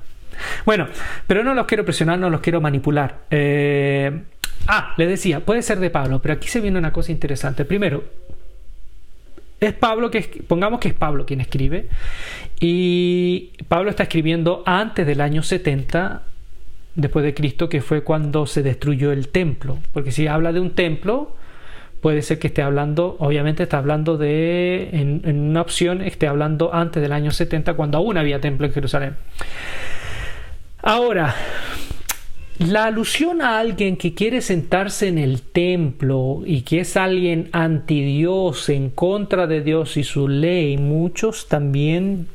Bueno, 0.64 0.88
pero 1.26 1.44
no 1.44 1.54
los 1.54 1.66
quiero 1.66 1.84
presionar, 1.84 2.18
no 2.18 2.30
los 2.30 2.40
quiero 2.40 2.60
manipular. 2.60 3.20
Eh, 3.30 4.22
ah, 4.66 4.94
le 4.96 5.06
decía, 5.06 5.40
puede 5.40 5.62
ser 5.62 5.78
de 5.78 5.90
Pablo, 5.90 6.20
pero 6.20 6.34
aquí 6.34 6.48
se 6.48 6.60
viene 6.60 6.78
una 6.78 6.92
cosa 6.92 7.12
interesante. 7.12 7.64
Primero, 7.64 8.04
es 9.60 9.72
Pablo 9.72 10.10
que, 10.10 10.20
pongamos 10.46 10.80
que 10.80 10.88
es 10.88 10.94
Pablo 10.94 11.26
quien 11.26 11.40
escribe, 11.40 11.88
y 12.60 13.52
Pablo 13.68 13.90
está 13.90 14.04
escribiendo 14.04 14.62
antes 14.66 15.06
del 15.06 15.20
año 15.20 15.42
70 15.42 16.22
después 16.94 17.24
de 17.24 17.34
Cristo, 17.34 17.68
que 17.68 17.80
fue 17.80 18.02
cuando 18.02 18.46
se 18.46 18.62
destruyó 18.62 19.12
el 19.12 19.28
templo. 19.28 19.78
Porque 19.92 20.12
si 20.12 20.26
habla 20.26 20.52
de 20.52 20.60
un 20.60 20.70
templo, 20.70 21.34
puede 22.00 22.22
ser 22.22 22.38
que 22.38 22.48
esté 22.48 22.62
hablando, 22.62 23.16
obviamente 23.18 23.62
está 23.62 23.78
hablando 23.78 24.16
de, 24.16 24.90
en, 24.92 25.22
una 25.26 25.62
opción, 25.62 26.02
esté 26.02 26.26
hablando 26.26 26.74
antes 26.74 27.02
del 27.02 27.12
año 27.12 27.30
70, 27.30 27.74
cuando 27.74 27.98
aún 27.98 28.18
había 28.18 28.40
templo 28.40 28.66
en 28.66 28.72
Jerusalén. 28.72 29.16
Ahora, 30.86 31.34
la 32.58 32.84
alusión 32.84 33.40
a 33.40 33.58
alguien 33.58 33.96
que 33.96 34.12
quiere 34.12 34.42
sentarse 34.42 35.08
en 35.08 35.16
el 35.16 35.40
templo 35.40 36.42
y 36.44 36.60
que 36.60 36.80
es 36.80 36.98
alguien 36.98 37.48
anti 37.52 38.04
Dios, 38.04 38.68
en 38.68 38.90
contra 38.90 39.46
de 39.46 39.62
Dios 39.62 39.96
y 39.96 40.04
su 40.04 40.28
ley, 40.28 40.76
muchos 40.76 41.48
también 41.48 42.26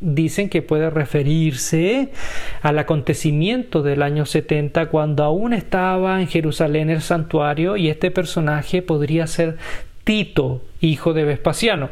dicen 0.00 0.48
que 0.48 0.60
puede 0.60 0.90
referirse 0.90 2.10
al 2.62 2.80
acontecimiento 2.80 3.84
del 3.84 4.02
año 4.02 4.26
70 4.26 4.86
cuando 4.86 5.22
aún 5.22 5.52
estaba 5.52 6.20
en 6.20 6.26
Jerusalén 6.26 6.90
el 6.90 7.00
santuario 7.00 7.76
y 7.76 7.90
este 7.90 8.10
personaje 8.10 8.82
podría 8.82 9.28
ser 9.28 9.56
Tito, 10.02 10.64
hijo 10.80 11.12
de 11.12 11.22
Vespasiano, 11.22 11.90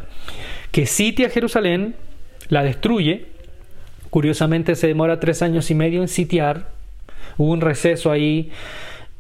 que 0.73 0.87
sitia 0.87 1.31
Jerusalén, 1.31 1.95
la 2.49 2.65
destruye, 2.65 3.32
curiosamente 4.13 4.75
se 4.75 4.89
demora 4.89 5.21
tres 5.21 5.41
años 5.41 5.71
y 5.71 5.75
medio 5.75 6.03
en 6.03 6.09
sitiar, 6.09 6.67
hubo 7.39 7.51
un 7.51 7.63
receso 7.63 8.13
ahí 8.13 8.51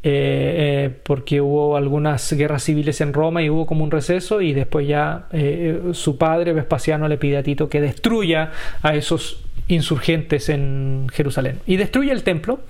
eh, 0.03 0.91
eh, 0.93 1.01
porque 1.03 1.41
hubo 1.41 1.79
algunas 1.79 2.31
guerras 2.35 2.65
civiles 2.65 3.01
en 3.01 3.15
Roma 3.15 3.43
y 3.43 3.49
hubo 3.49 3.65
como 3.65 3.85
un 3.85 3.91
receso 3.91 4.43
y 4.43 4.53
después 4.53 4.87
ya 4.87 5.29
eh, 5.33 5.81
su 5.95 6.19
padre 6.19 6.53
Vespasiano 6.53 7.09
le 7.09 7.17
pide 7.17 7.39
a 7.39 7.43
Tito 7.43 7.71
que 7.71 7.81
destruya 7.81 8.53
a 8.83 8.95
esos 8.95 9.43
insurgentes 9.67 10.51
en 10.51 11.07
Jerusalén 11.11 11.61
y 11.67 11.77
destruye 11.79 12.13
el 12.13 12.23
templo 12.23 12.61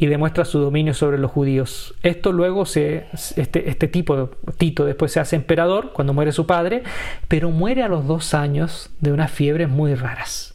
y 0.00 0.06
demuestra 0.06 0.44
su 0.44 0.58
dominio 0.58 0.94
sobre 0.94 1.16
los 1.16 1.30
judíos. 1.30 1.94
Esto 2.02 2.32
luego 2.32 2.66
se 2.66 3.04
este, 3.36 3.70
este 3.70 3.86
tipo 3.86 4.30
Tito 4.58 4.84
después 4.84 5.12
se 5.12 5.20
hace 5.20 5.36
emperador 5.36 5.92
cuando 5.92 6.12
muere 6.12 6.32
su 6.32 6.44
padre, 6.44 6.82
pero 7.28 7.50
muere 7.50 7.84
a 7.84 7.88
los 7.88 8.04
dos 8.08 8.34
años 8.34 8.90
de 8.98 9.12
unas 9.12 9.30
fiebres 9.30 9.68
muy 9.68 9.94
raras. 9.94 10.51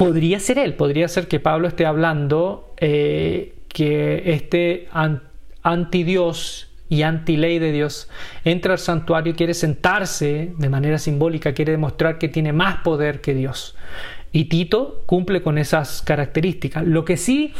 Podría 0.00 0.40
ser 0.40 0.58
él, 0.58 0.74
podría 0.74 1.08
ser 1.08 1.28
que 1.28 1.40
Pablo 1.40 1.68
esté 1.68 1.84
hablando 1.84 2.74
que 2.78 4.22
este 4.24 4.88
anti 5.62 6.04
Dios 6.04 6.70
y 6.88 7.02
anti 7.02 7.36
ley 7.36 7.58
de 7.58 7.70
Dios, 7.70 8.08
entra 8.44 8.72
al 8.72 8.78
santuario 8.78 9.32
y 9.32 9.36
quiere 9.36 9.54
sentarse 9.54 10.52
de 10.56 10.68
manera 10.68 10.98
simbólica, 10.98 11.52
quiere 11.52 11.72
demostrar 11.72 12.18
que 12.18 12.28
tiene 12.28 12.52
más 12.52 12.78
poder 12.78 13.20
que 13.20 13.32
Dios. 13.32 13.76
Y 14.32 14.46
Tito 14.46 15.02
cumple 15.06 15.40
con 15.40 15.56
esas 15.56 16.02
características. 16.02 16.84
Lo 16.84 17.04
que 17.04 17.16
sí 17.16 17.52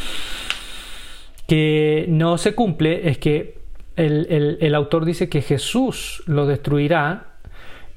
que 1.47 2.07
no 2.09 2.39
se 2.39 2.55
cumple 2.55 3.09
es 3.09 3.19
que 3.19 3.59
el, 3.97 4.75
autor 4.75 5.05
dice 5.05 5.29
que 5.29 5.43
Jesús 5.43 6.23
lo 6.27 6.47
destruirá 6.47 7.35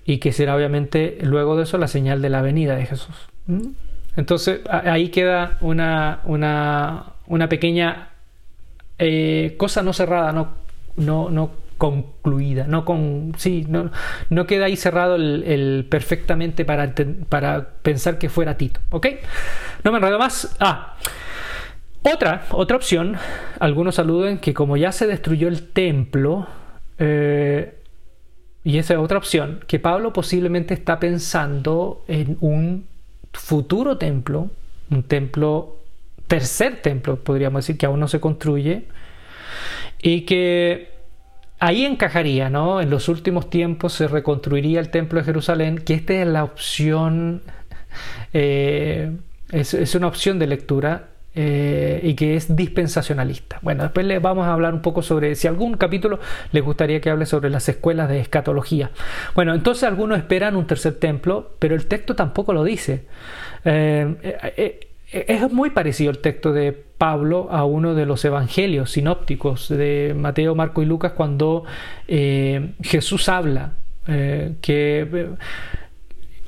y 0.06 0.18
que 0.18 0.32
será 0.34 0.56
obviamente 0.56 1.18
luego 1.22 1.56
de 1.56 1.64
eso 1.64 1.78
la 1.78 1.88
señal 1.88 2.22
de 2.22 2.30
la 2.30 2.42
venida 2.42 2.76
de 2.76 2.86
Jesús. 2.86 3.16
¿Mm? 3.48 3.70
Entonces 4.16 4.62
ahí 4.70 5.10
queda 5.10 5.58
una, 5.62 6.22
una, 6.26 7.14
una 7.28 7.50
pequeña 7.50 8.10
eh, 9.00 9.56
cosa 9.58 9.82
no 9.82 9.94
cerrada, 9.94 10.32
no, 10.32 10.50
no, 10.98 11.30
no 11.30 11.64
concluida, 11.78 12.66
no, 12.68 12.86
con, 12.86 13.34
sí, 13.38 13.66
no, 13.68 13.92
no 14.30 14.46
queda 14.46 14.66
ahí 14.66 14.78
cerrado 14.78 15.16
el, 15.16 15.86
perfectamente 15.90 16.64
para, 16.64 16.94
para 17.28 17.70
pensar 17.82 18.18
que 18.18 18.30
fuera 18.30 18.56
Tito. 18.56 18.80
¿Ok? 18.92 19.08
No 19.84 19.92
me 19.92 19.98
enredo 19.98 20.20
más. 20.20 20.56
Ah. 20.60 20.96
Otra, 22.04 22.46
otra 22.52 22.78
opción, 22.78 23.18
algunos 23.60 23.96
saluden 23.96 24.38
que 24.38 24.54
como 24.54 24.78
ya 24.78 24.92
se 24.92 25.08
destruyó 25.08 25.48
el 25.48 25.70
templo, 25.70 26.48
eh, 27.00 27.78
y 28.64 28.78
esa 28.78 28.94
es 28.94 29.00
otra 29.00 29.18
opción, 29.18 29.64
que 29.68 29.80
Pablo 29.80 30.14
posiblemente 30.14 30.74
está 30.74 31.00
pensando 31.00 32.04
en 32.08 32.38
un 32.42 32.88
futuro 33.34 33.98
templo, 33.98 34.50
un 34.90 35.04
templo 35.04 35.80
tercer 36.28 36.82
templo, 36.82 37.18
podríamos 37.18 37.64
decir, 37.64 37.78
que 37.78 37.86
aún 37.86 38.00
no 38.00 38.08
se 38.08 38.20
construye, 38.20 38.88
y 40.02 40.22
que 40.22 40.92
ahí 41.60 41.86
encajaría, 41.86 42.50
¿no? 42.50 42.82
En 42.82 42.90
los 42.90 43.08
últimos 43.08 43.50
tiempos 43.50 43.94
se 43.94 44.08
reconstruiría 44.08 44.80
el 44.80 44.90
templo 44.90 45.20
de 45.20 45.26
Jerusalén, 45.26 45.78
que 45.78 45.94
esta 45.94 46.14
es 46.14 46.28
la 46.28 46.44
opción, 46.44 47.42
eh, 48.34 49.16
es, 49.52 49.96
una 49.96 50.08
opción 50.08 50.40
de 50.40 50.48
lectura. 50.48 51.10
Eh, 51.36 52.00
y 52.04 52.14
que 52.14 52.36
es 52.36 52.56
dispensacionalista. 52.56 53.58
Bueno, 53.64 53.82
después 53.82 54.06
les 54.06 54.22
vamos 54.22 54.46
a 54.46 54.54
hablar 54.54 54.72
un 54.72 54.84
poco 54.84 55.02
sobre 55.02 55.34
si 55.34 55.48
algún 55.48 55.78
capítulo 55.78 56.20
les 56.52 56.64
gustaría 56.64 57.02
que 57.02 57.10
hable 57.10 57.26
sobre 57.26 57.50
las 57.50 57.68
escuelas 57.68 58.08
de 58.08 58.20
escatología. 58.20 58.92
Bueno, 59.34 59.56
entonces 59.56 59.84
algunos 59.86 60.20
esperan 60.20 60.56
un 60.56 60.68
tercer 60.68 61.00
templo, 61.00 61.56
pero 61.58 61.74
el 61.74 61.88
texto 61.88 62.16
tampoco 62.16 62.54
lo 62.54 62.64
dice. 62.64 63.06
Eh, 63.66 64.80
es 65.14 65.52
muy 65.52 65.70
parecido 65.70 66.12
el 66.12 66.18
texto 66.20 66.54
de 66.54 66.72
Pablo 66.72 67.50
a 67.52 67.66
uno 67.66 67.94
de 67.94 68.06
los 68.06 68.26
evangelios 68.26 68.92
sinópticos 68.92 69.70
de 69.70 70.16
Mateo, 70.18 70.56
Marco 70.56 70.82
y 70.82 70.86
Lucas 70.86 71.12
cuando 71.12 71.66
eh, 72.08 72.72
Jesús 72.82 73.30
habla, 73.30 73.74
eh, 74.08 74.56
que 74.62 75.08
eh, 75.14 75.30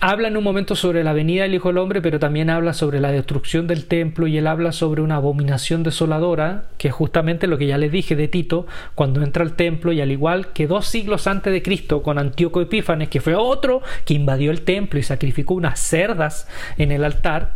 habla 0.07 0.27
en 0.27 0.37
un 0.37 0.43
momento 0.43 0.75
sobre 0.75 1.03
la 1.03 1.13
venida 1.13 1.43
del 1.43 1.55
Hijo 1.55 1.69
del 1.69 1.79
Hombre, 1.79 1.99
pero 1.99 2.19
también 2.19 2.51
habla 2.51 2.73
sobre 2.73 2.99
la 2.99 3.11
destrucción 3.11 3.65
del 3.65 3.85
templo 3.85 4.27
y 4.27 4.37
él 4.37 4.45
habla 4.45 4.71
sobre 4.71 5.01
una 5.01 5.15
abominación 5.15 5.81
desoladora, 5.81 6.65
que 6.77 6.89
es 6.89 6.93
justamente 6.93 7.47
lo 7.47 7.57
que 7.57 7.65
ya 7.65 7.79
les 7.79 7.91
dije 7.91 8.15
de 8.15 8.27
Tito, 8.27 8.67
cuando 8.93 9.23
entra 9.23 9.43
al 9.43 9.53
templo 9.53 9.91
y 9.93 10.01
al 10.01 10.11
igual 10.11 10.53
que 10.53 10.67
dos 10.67 10.85
siglos 10.85 11.25
antes 11.25 11.51
de 11.51 11.63
Cristo 11.63 12.03
con 12.03 12.19
Antíoco 12.19 12.61
Epífanes, 12.61 13.09
que 13.09 13.19
fue 13.19 13.33
otro 13.33 13.81
que 14.05 14.13
invadió 14.13 14.51
el 14.51 14.61
templo 14.61 14.99
y 14.99 15.03
sacrificó 15.03 15.55
unas 15.55 15.79
cerdas 15.79 16.47
en 16.77 16.91
el 16.91 17.03
altar, 17.03 17.55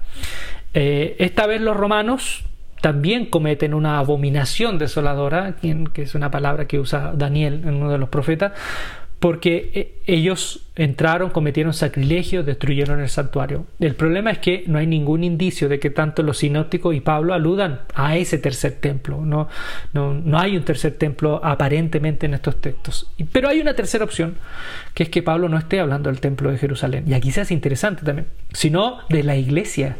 Eh, 0.74 1.16
esta 1.20 1.48
vez 1.48 1.62
los 1.62 1.76
romanos 1.76 2.44
también 2.82 3.26
cometen 3.26 3.74
una 3.74 3.98
abominación 3.98 4.78
desoladora, 4.78 5.56
que 5.94 6.04
es 6.04 6.16
una 6.16 6.30
palabra 6.30 6.68
que 6.68 6.80
usa 6.80 7.12
Daniel 7.16 7.62
en 7.66 7.76
uno 7.76 7.92
de 7.92 7.98
los 7.98 8.10
profetas, 8.10 8.54
porque 9.20 9.72
eh, 9.74 10.02
ellos 10.06 10.66
entraron, 10.76 11.30
cometieron 11.30 11.74
sacrilegio, 11.74 12.44
destruyeron 12.44 13.02
el 13.02 13.10
santuario. 13.10 13.66
El 13.80 13.96
problema 13.96 14.32
es 14.32 14.40
que 14.40 14.64
no 14.68 14.80
hay 14.80 14.88
ningún 14.88 15.26
indicio 15.26 15.68
de 15.68 15.78
que 15.78 15.90
tanto 15.90 16.24
los 16.24 16.38
sinópticos 16.38 16.96
y 16.96 17.02
Pablo 17.02 17.34
aludan 17.34 17.82
a 17.96 18.16
ese 18.16 18.38
tercer 18.38 18.78
templo. 18.80 19.26
No, 19.26 19.50
no, 19.92 20.14
no 20.14 20.40
hay 20.40 20.56
un 20.56 20.64
tercer 20.64 20.94
templo 20.94 21.42
aparentemente 21.44 22.28
en 22.28 22.34
estos 22.34 22.62
textos. 22.62 23.12
Pero 23.34 23.50
hay 23.50 23.60
una 23.60 23.74
tercera 23.74 24.06
opción, 24.06 24.36
que 24.94 25.04
es 25.04 25.10
que 25.10 25.22
Pablo 25.22 25.50
no 25.50 25.58
esté 25.58 25.82
hablando 25.82 26.10
del 26.10 26.22
templo 26.22 26.50
de 26.50 26.58
Jerusalén. 26.58 27.04
Y 27.06 27.14
aquí 27.14 27.32
se 27.32 27.42
hace 27.42 27.54
interesante 27.54 28.06
también, 28.06 28.28
sino 28.54 29.00
de 29.10 29.24
la 29.24 29.36
iglesia 29.36 29.98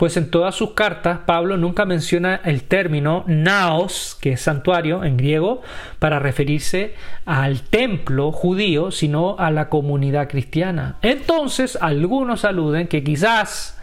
pues 0.00 0.16
en 0.16 0.30
todas 0.30 0.54
sus 0.54 0.70
cartas 0.70 1.18
Pablo 1.26 1.58
nunca 1.58 1.84
menciona 1.84 2.40
el 2.42 2.62
término 2.62 3.22
naos, 3.26 4.16
que 4.18 4.32
es 4.32 4.40
santuario 4.40 5.04
en 5.04 5.18
griego, 5.18 5.60
para 5.98 6.18
referirse 6.18 6.94
al 7.26 7.60
templo 7.60 8.32
judío, 8.32 8.92
sino 8.92 9.36
a 9.38 9.50
la 9.50 9.68
comunidad 9.68 10.26
cristiana. 10.30 10.96
Entonces 11.02 11.76
algunos 11.78 12.46
aluden 12.46 12.88
que 12.88 13.04
quizás 13.04 13.78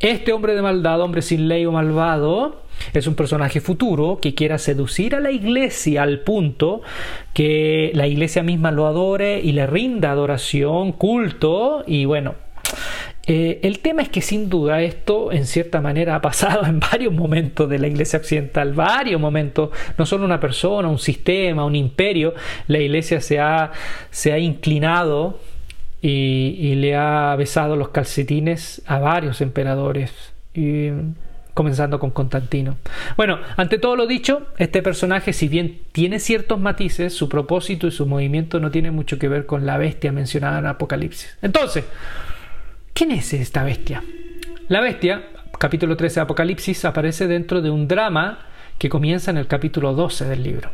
este 0.00 0.32
hombre 0.32 0.56
de 0.56 0.62
maldad, 0.62 1.00
hombre 1.00 1.22
sin 1.22 1.46
ley 1.46 1.64
o 1.66 1.70
malvado, 1.70 2.64
es 2.92 3.06
un 3.06 3.14
personaje 3.14 3.60
futuro 3.60 4.18
que 4.20 4.34
quiera 4.34 4.58
seducir 4.58 5.14
a 5.14 5.20
la 5.20 5.30
iglesia 5.30 6.02
al 6.02 6.18
punto 6.18 6.82
que 7.32 7.92
la 7.94 8.08
iglesia 8.08 8.42
misma 8.42 8.72
lo 8.72 8.88
adore 8.88 9.38
y 9.38 9.52
le 9.52 9.68
rinda 9.68 10.10
adoración, 10.10 10.90
culto 10.90 11.84
y 11.86 12.06
bueno, 12.06 12.34
eh, 13.26 13.60
el 13.62 13.78
tema 13.78 14.02
es 14.02 14.10
que 14.10 14.20
sin 14.20 14.50
duda 14.50 14.82
esto 14.82 15.32
en 15.32 15.46
cierta 15.46 15.80
manera 15.80 16.14
ha 16.14 16.20
pasado 16.20 16.66
en 16.66 16.78
varios 16.80 17.12
momentos 17.12 17.68
de 17.68 17.78
la 17.78 17.86
iglesia 17.86 18.18
occidental, 18.18 18.74
varios 18.74 19.20
momentos, 19.20 19.70
no 19.96 20.04
solo 20.04 20.24
una 20.24 20.40
persona, 20.40 20.88
un 20.88 20.98
sistema, 20.98 21.64
un 21.64 21.74
imperio, 21.74 22.34
la 22.66 22.78
iglesia 22.78 23.20
se 23.20 23.40
ha, 23.40 23.72
se 24.10 24.32
ha 24.32 24.38
inclinado 24.38 25.40
y, 26.02 26.74
le 26.74 26.94
ha 26.96 27.34
besado 27.36 27.76
los 27.76 27.88
calcetines 27.88 28.82
a 28.86 28.98
varios 28.98 29.40
emperadores. 29.40 30.12
comenzando 31.54 32.00
con 32.00 32.10
Constantino. 32.10 32.76
Bueno, 33.16 33.38
ante 33.56 33.78
todo 33.78 33.94
lo 33.94 34.06
dicho, 34.08 34.48
este 34.58 34.82
personaje, 34.82 35.32
si 35.32 35.48
bien 35.48 35.78
tiene 35.92 36.18
ciertos 36.18 36.58
matices, 36.58 37.14
su 37.14 37.28
propósito 37.28 37.86
y 37.86 37.92
su 37.92 38.06
movimiento 38.06 38.58
no 38.58 38.72
tiene 38.72 38.90
mucho 38.90 39.18
que 39.20 39.28
ver 39.28 39.46
con 39.46 39.64
la 39.64 39.78
bestia 39.78 40.10
mencionada 40.10 40.58
en 40.58 40.66
Apocalipsis. 40.66 41.38
Entonces, 41.42 41.84
¿Quién 42.94 43.10
es 43.10 43.34
esta 43.34 43.64
bestia? 43.64 44.04
La 44.68 44.80
bestia, 44.80 45.24
capítulo 45.58 45.96
13 45.96 46.14
de 46.14 46.20
Apocalipsis, 46.20 46.84
aparece 46.84 47.26
dentro 47.26 47.60
de 47.60 47.68
un 47.68 47.88
drama 47.88 48.46
que 48.78 48.88
comienza 48.88 49.32
en 49.32 49.36
el 49.36 49.48
capítulo 49.48 49.94
12 49.94 50.26
del 50.26 50.44
libro. 50.44 50.70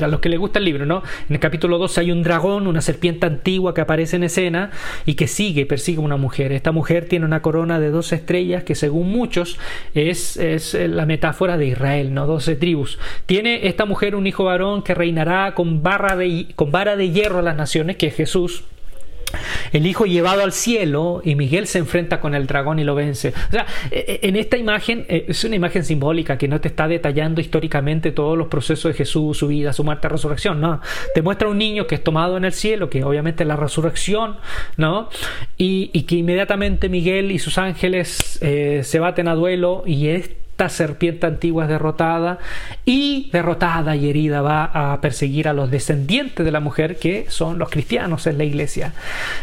A 0.00 0.06
los 0.06 0.20
que 0.20 0.30
les 0.30 0.38
gusta 0.38 0.60
el 0.60 0.64
libro, 0.64 0.86
¿no? 0.86 1.02
En 1.28 1.34
el 1.34 1.40
capítulo 1.40 1.76
12 1.76 2.00
hay 2.00 2.10
un 2.10 2.22
dragón, 2.22 2.66
una 2.68 2.80
serpiente 2.80 3.26
antigua 3.26 3.74
que 3.74 3.82
aparece 3.82 4.16
en 4.16 4.24
escena 4.24 4.70
y 5.04 5.12
que 5.12 5.28
sigue, 5.28 5.66
persigue 5.66 5.98
a 5.98 6.04
una 6.06 6.16
mujer. 6.16 6.52
Esta 6.52 6.72
mujer 6.72 7.04
tiene 7.04 7.26
una 7.26 7.42
corona 7.42 7.78
de 7.78 7.90
12 7.90 8.14
estrellas 8.14 8.64
que 8.64 8.74
según 8.74 9.10
muchos 9.10 9.58
es, 9.92 10.38
es 10.38 10.72
la 10.72 11.04
metáfora 11.04 11.58
de 11.58 11.66
Israel, 11.66 12.14
¿no? 12.14 12.26
12 12.26 12.56
tribus. 12.56 12.98
Tiene 13.26 13.68
esta 13.68 13.84
mujer 13.84 14.14
un 14.14 14.26
hijo 14.26 14.44
varón 14.44 14.82
que 14.82 14.94
reinará 14.94 15.52
con, 15.54 15.82
barra 15.82 16.16
de, 16.16 16.46
con 16.56 16.72
vara 16.72 16.96
de 16.96 17.10
hierro 17.10 17.40
a 17.40 17.42
las 17.42 17.56
naciones, 17.56 17.96
que 17.98 18.06
es 18.06 18.14
Jesús 18.14 18.64
el 19.72 19.86
hijo 19.86 20.06
llevado 20.06 20.42
al 20.42 20.52
cielo 20.52 21.20
y 21.24 21.34
Miguel 21.34 21.66
se 21.66 21.78
enfrenta 21.78 22.20
con 22.20 22.34
el 22.34 22.46
dragón 22.46 22.78
y 22.78 22.84
lo 22.84 22.94
vence. 22.94 23.32
O 23.48 23.52
sea, 23.52 23.66
e, 23.90 24.20
e, 24.22 24.28
en 24.28 24.36
esta 24.36 24.56
imagen 24.56 25.04
eh, 25.08 25.26
es 25.28 25.44
una 25.44 25.56
imagen 25.56 25.84
simbólica 25.84 26.38
que 26.38 26.48
no 26.48 26.60
te 26.60 26.68
está 26.68 26.88
detallando 26.88 27.40
históricamente 27.40 28.12
todos 28.12 28.36
los 28.38 28.48
procesos 28.48 28.92
de 28.92 28.94
Jesús, 28.96 29.38
su 29.38 29.48
vida, 29.48 29.72
su 29.72 29.84
muerte, 29.84 30.08
resurrección, 30.08 30.60
no. 30.60 30.80
Te 31.14 31.22
muestra 31.22 31.48
un 31.48 31.58
niño 31.58 31.86
que 31.86 31.96
es 31.96 32.04
tomado 32.04 32.36
en 32.36 32.44
el 32.44 32.52
cielo, 32.52 32.88
que 32.88 33.04
obviamente 33.04 33.44
es 33.44 33.48
la 33.48 33.56
resurrección, 33.56 34.36
¿no? 34.76 35.08
Y, 35.56 35.88
que 36.08 36.16
inmediatamente 36.16 36.88
Miguel 36.88 37.30
y 37.32 37.38
sus 37.38 37.58
ángeles 37.58 38.38
eh, 38.40 38.80
se 38.82 38.98
baten 38.98 39.28
a 39.28 39.34
duelo 39.34 39.82
y 39.84 40.08
es 40.08 40.30
esta 40.58 40.70
serpiente 40.70 41.24
antigua 41.24 41.64
es 41.64 41.68
derrotada 41.68 42.40
y 42.84 43.30
derrotada 43.32 43.94
y 43.94 44.10
herida 44.10 44.42
va 44.42 44.64
a 44.64 45.00
perseguir 45.00 45.46
a 45.46 45.52
los 45.52 45.70
descendientes 45.70 46.44
de 46.44 46.50
la 46.50 46.58
mujer 46.58 46.96
que 46.96 47.26
son 47.28 47.60
los 47.60 47.70
cristianos 47.70 48.26
en 48.26 48.38
la 48.38 48.44
iglesia. 48.44 48.92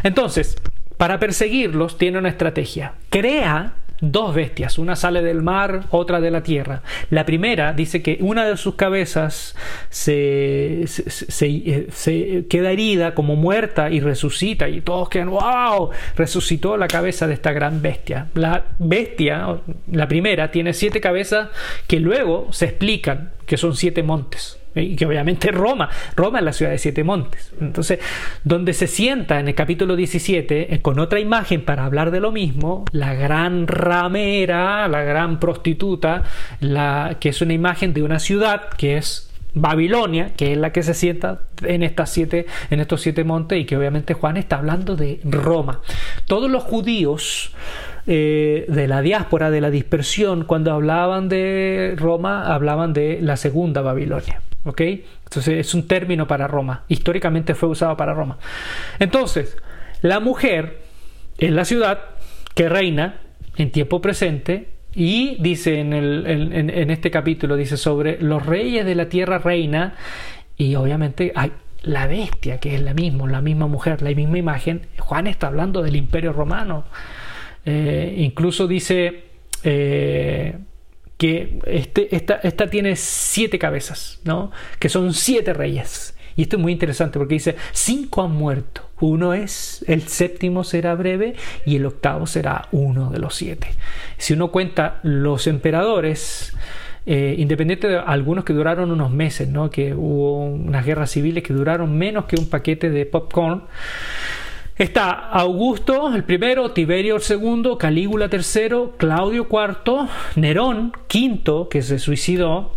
Entonces, 0.04 0.58
para 0.98 1.18
perseguirlos 1.18 1.98
tiene 1.98 2.18
una 2.18 2.28
estrategia. 2.28 2.96
Crea 3.10 3.76
dos 4.12 4.36
bestias, 4.36 4.78
una 4.78 4.96
sale 4.96 5.22
del 5.22 5.42
mar, 5.42 5.86
otra 5.92 6.22
de 6.22 6.32
la 6.32 6.44
tierra. 6.44 6.82
La 7.10 7.26
primera 7.26 7.74
dice 7.74 8.02
que 8.02 8.18
una 8.22 8.46
de 8.46 8.58
sus 8.58 8.76
cabezas 8.76 9.56
se, 9.90 10.86
se, 10.88 12.46
queda 12.48 12.72
herida 12.72 13.14
como 13.14 13.36
muerta 13.36 13.90
y 13.90 14.00
resucita 14.00 14.70
y 14.70 14.82
todos 14.82 15.10
quedan, 15.10 15.30
wow, 15.30 15.90
resucitó 16.16 16.78
la 16.78 16.88
cabeza 16.88 17.28
de 17.28 17.34
esta 17.34 17.52
gran 17.52 17.82
bestia. 17.82 18.28
La 18.34 18.66
bestia, 18.80 19.60
la 19.92 20.08
primera, 20.08 20.52
tiene 20.52 20.74
siete 20.74 21.02
cabezas 21.02 21.50
que 21.88 22.00
luego 22.00 22.48
se 22.52 22.66
explican 22.66 23.32
que 23.46 23.58
son 23.58 23.76
siete 23.76 24.04
montes 24.04 24.60
y 24.76 24.96
que 24.96 25.06
obviamente 25.06 25.52
Roma, 25.52 25.90
Roma 26.16 26.40
es 26.40 26.46
la 26.46 26.54
ciudad 26.54 26.72
de 26.72 26.78
siete 26.78 27.04
montes. 27.04 27.54
Entonces, 27.60 28.00
donde 28.44 28.74
se 28.74 28.88
sienta 28.88 29.40
en 29.40 29.48
el 29.48 29.56
capítulo 29.56 29.96
17, 29.96 30.74
eh, 30.74 30.82
con 30.82 31.00
otra 31.00 31.20
imagen 31.20 31.64
para 31.64 31.86
hablar 31.86 32.12
de 32.12 32.20
lo 32.20 32.32
mismo, 32.32 32.86
la 32.92 33.14
gran 33.14 33.68
ramera, 33.68 34.88
la 34.88 35.02
gran 35.04 35.40
prostituta, 35.40 36.24
que 37.20 37.30
es 37.30 37.42
una 37.42 37.54
imagen 37.54 37.94
de 37.94 38.04
una 38.04 38.20
ciudad 38.20 38.70
que 38.78 38.98
es 38.98 39.32
Babilonia, 39.56 40.34
que 40.36 40.52
es 40.52 40.58
la 40.58 40.72
que 40.72 40.84
se 40.84 40.94
sienta 40.94 41.40
en, 41.64 41.82
estas 41.82 42.10
siete, 42.12 42.46
en 42.70 42.82
estos 42.82 43.02
siete 43.02 43.24
montes, 43.24 43.60
y 43.60 43.66
que 43.66 43.78
obviamente 43.78 44.14
Juan 44.14 44.38
está 44.38 44.58
hablando 44.58 44.96
de 44.98 45.22
Roma. 45.24 45.80
Todos 46.28 46.52
los 46.52 46.64
judíos 46.64 47.54
eh, 48.06 48.66
de 48.68 48.88
la 48.88 49.02
diáspora, 49.02 49.50
de 49.50 49.62
la 49.62 49.72
dispersión, 49.72 50.44
cuando 50.44 50.74
hablaban 50.74 51.30
de 51.30 51.96
Roma, 51.98 52.54
hablaban 52.54 52.92
de 52.94 53.20
la 53.22 53.38
segunda 53.38 53.82
Babilonia. 53.82 54.42
¿Ok? 54.66 54.82
Entonces 54.82 55.60
es 55.60 55.74
un 55.74 55.88
término 55.88 56.28
para 56.28 56.48
Roma. 56.48 56.84
Históricamente 56.88 57.54
fue 57.56 57.70
usado 57.70 57.96
para 57.96 58.14
Roma. 58.14 58.38
Entonces, 59.00 59.58
la 60.02 60.20
mujer 60.20 60.82
es 61.38 61.52
la 61.52 61.66
ciudad 61.66 62.00
que 62.54 62.68
reina 62.68 63.22
en 63.58 63.72
tiempo 63.72 64.02
presente 64.02 64.70
y 64.94 65.36
dice 65.42 65.80
en, 65.80 66.90
este 66.90 67.12
capítulo, 67.12 67.56
dice 67.56 67.78
sobre 67.78 68.20
los 68.22 68.46
reyes 68.46 68.86
de 68.86 68.96
la 68.96 69.10
tierra 69.10 69.38
reina 69.38 69.96
y 70.58 70.76
obviamente 70.76 71.32
hay 71.36 71.52
la 71.82 72.08
bestia, 72.08 72.60
que 72.60 72.76
es 72.76 72.82
la 72.82 72.94
misma, 72.94 73.30
la 73.30 73.42
misma 73.42 73.68
mujer, 73.68 74.02
la 74.02 74.10
misma 74.12 74.38
imagen. 74.40 74.88
Juan 74.98 75.28
está 75.28 75.48
hablando 75.48 75.84
del 75.84 75.96
imperio 75.96 76.34
romano. 76.34 76.86
Eh, 77.66 78.16
incluso 78.18 78.68
dice... 78.68 79.26
Eh, 79.64 80.56
que 81.18 81.60
este, 81.66 82.16
esta, 82.16 82.36
esta 82.36 82.70
tiene 82.70 82.96
siete 82.96 83.58
cabezas, 83.60 84.20
¿no? 84.24 84.52
que 84.80 84.90
son 84.90 85.14
siete 85.14 85.54
reyes. 85.54 86.16
Y 86.36 86.44
esto 86.44 86.58
es 86.58 86.62
muy 86.62 86.74
interesante 86.74 87.18
porque 87.18 87.36
dice, 87.36 87.56
cinco 87.72 88.24
han 88.24 88.34
muerto. 88.34 88.90
Uno 89.00 89.34
es, 89.34 89.86
el 89.88 90.04
séptimo 90.04 90.64
será 90.64 90.94
breve 90.96 91.36
y 91.66 91.78
el 91.78 91.86
octavo 91.86 92.28
será 92.28 92.68
uno 92.72 93.10
de 93.10 93.20
los 93.20 93.36
siete. 93.36 93.68
Si 94.18 94.34
uno 94.34 94.52
cuenta 94.52 95.00
los 95.04 95.48
emperadores, 95.48 96.54
eh, 97.06 97.36
independiente 97.38 97.88
de 97.88 97.98
algunos 98.00 98.44
que 98.44 98.54
duraron 98.54 98.92
unos 98.92 99.12
meses, 99.12 99.48
¿no? 99.48 99.70
que 99.70 99.94
hubo 99.94 100.46
unas 100.46 100.86
guerras 100.86 101.12
civiles 101.12 101.44
que 101.44 101.54
duraron 101.54 101.98
menos 101.98 102.26
que 102.26 102.36
un 102.36 102.50
paquete 102.50 102.90
de 102.90 103.06
popcorn, 103.06 103.64
Está 104.78 105.12
Augusto 105.12 106.14
el 106.14 106.26
primero, 106.26 106.72
Tiberio 106.72 107.16
el 107.16 107.22
segundo, 107.22 107.78
Calígula 107.78 108.28
tercero, 108.28 108.96
Claudio 108.98 109.48
cuarto, 109.48 110.10
Nerón 110.36 110.92
quinto, 111.08 111.70
que 111.70 111.82
se 111.82 111.98
suicidó, 111.98 112.74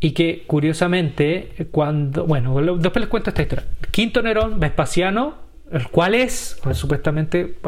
y 0.00 0.12
que 0.12 0.44
curiosamente, 0.46 1.68
cuando. 1.70 2.24
Bueno, 2.24 2.58
después 2.78 3.02
les 3.02 3.08
cuento 3.08 3.28
esta 3.28 3.42
historia. 3.42 3.66
Quinto 3.90 4.22
Nerón, 4.22 4.58
Vespasiano, 4.60 5.34
el 5.70 5.88
cual 5.88 6.14
es, 6.14 6.58
pues, 6.62 6.78
supuestamente 6.78 7.58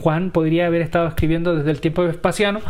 Juan 0.00 0.30
podría 0.30 0.66
haber 0.66 0.80
estado 0.80 1.06
escribiendo 1.06 1.54
desde 1.54 1.70
el 1.70 1.80
tiempo 1.80 2.00
de 2.00 2.08
Vespasiano, 2.08 2.60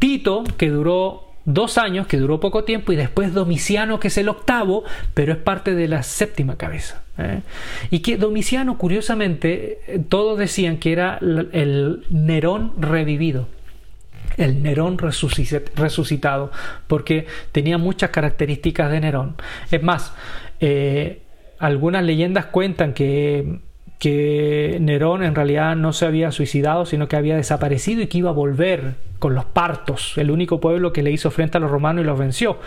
Tito, 0.00 0.42
que 0.56 0.68
duró 0.68 1.25
dos 1.46 1.78
años, 1.78 2.06
que 2.06 2.18
duró 2.18 2.38
poco 2.38 2.64
tiempo, 2.64 2.92
y 2.92 2.96
después 2.96 3.32
Domiciano, 3.32 3.98
que 3.98 4.08
es 4.08 4.18
el 4.18 4.28
octavo, 4.28 4.84
pero 5.14 5.32
es 5.32 5.38
parte 5.38 5.74
de 5.74 5.88
la 5.88 6.02
séptima 6.02 6.56
cabeza. 6.56 7.02
¿eh? 7.16 7.40
Y 7.90 8.00
que 8.00 8.18
Domiciano, 8.18 8.76
curiosamente, 8.76 10.04
todos 10.10 10.38
decían 10.38 10.76
que 10.76 10.92
era 10.92 11.18
el 11.20 12.04
Nerón 12.10 12.74
revivido 12.78 13.48
el 14.36 14.62
Nerón 14.62 14.98
resucitado, 14.98 16.50
porque 16.86 17.26
tenía 17.52 17.78
muchas 17.78 18.10
características 18.10 18.90
de 18.90 19.00
Nerón. 19.00 19.36
Es 19.70 19.82
más, 19.82 20.12
eh, 20.60 21.22
algunas 21.58 22.04
leyendas 22.04 22.46
cuentan 22.46 22.92
que 22.92 23.60
que 23.98 24.78
Nerón 24.80 25.22
en 25.22 25.34
realidad 25.34 25.76
no 25.76 25.92
se 25.92 26.06
había 26.06 26.30
suicidado, 26.32 26.86
sino 26.86 27.08
que 27.08 27.16
había 27.16 27.36
desaparecido 27.36 28.02
y 28.02 28.06
que 28.08 28.18
iba 28.18 28.30
a 28.30 28.34
volver 28.34 28.94
con 29.18 29.34
los 29.34 29.46
partos, 29.46 30.18
el 30.18 30.30
único 30.30 30.60
pueblo 30.60 30.92
que 30.92 31.02
le 31.02 31.10
hizo 31.10 31.30
frente 31.30 31.56
a 31.56 31.60
los 31.60 31.70
romanos 31.70 32.04
y 32.04 32.06
los 32.06 32.18
venció. 32.18 32.58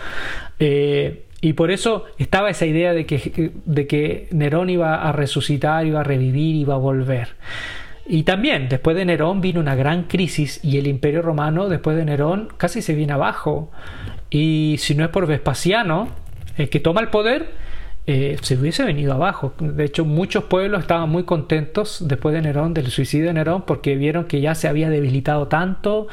Eh, 0.58 1.24
y 1.40 1.54
por 1.54 1.70
eso 1.70 2.04
estaba 2.18 2.50
esa 2.50 2.66
idea 2.66 2.92
de 2.92 3.06
que, 3.06 3.52
de 3.64 3.86
que 3.86 4.28
Nerón 4.30 4.68
iba 4.68 5.08
a 5.08 5.12
resucitar, 5.12 5.86
iba 5.86 6.00
a 6.00 6.04
revivir, 6.04 6.56
iba 6.56 6.74
a 6.74 6.78
volver. 6.78 7.28
Y 8.06 8.24
también, 8.24 8.68
después 8.68 8.96
de 8.96 9.04
Nerón 9.04 9.40
vino 9.40 9.60
una 9.60 9.76
gran 9.76 10.04
crisis 10.04 10.60
y 10.64 10.78
el 10.78 10.86
imperio 10.86 11.22
romano, 11.22 11.68
después 11.68 11.96
de 11.96 12.04
Nerón, 12.04 12.48
casi 12.56 12.82
se 12.82 12.94
viene 12.94 13.12
abajo. 13.12 13.70
Y 14.30 14.76
si 14.78 14.94
no 14.94 15.04
es 15.04 15.10
por 15.10 15.26
Vespasiano, 15.26 16.08
el 16.58 16.68
que 16.68 16.80
toma 16.80 17.00
el 17.00 17.08
poder, 17.08 17.50
eh, 18.06 18.36
se 18.40 18.56
hubiese 18.56 18.84
venido 18.84 19.12
abajo. 19.12 19.52
De 19.58 19.84
hecho, 19.84 20.04
muchos 20.04 20.44
pueblos 20.44 20.80
estaban 20.80 21.08
muy 21.08 21.24
contentos 21.24 22.04
después 22.06 22.34
de 22.34 22.42
Nerón, 22.42 22.74
del 22.74 22.88
suicidio 22.88 23.26
de 23.26 23.34
Nerón, 23.34 23.62
porque 23.62 23.96
vieron 23.96 24.24
que 24.24 24.40
ya 24.40 24.54
se 24.54 24.68
había 24.68 24.90
debilitado 24.90 25.48
tanto 25.48 26.08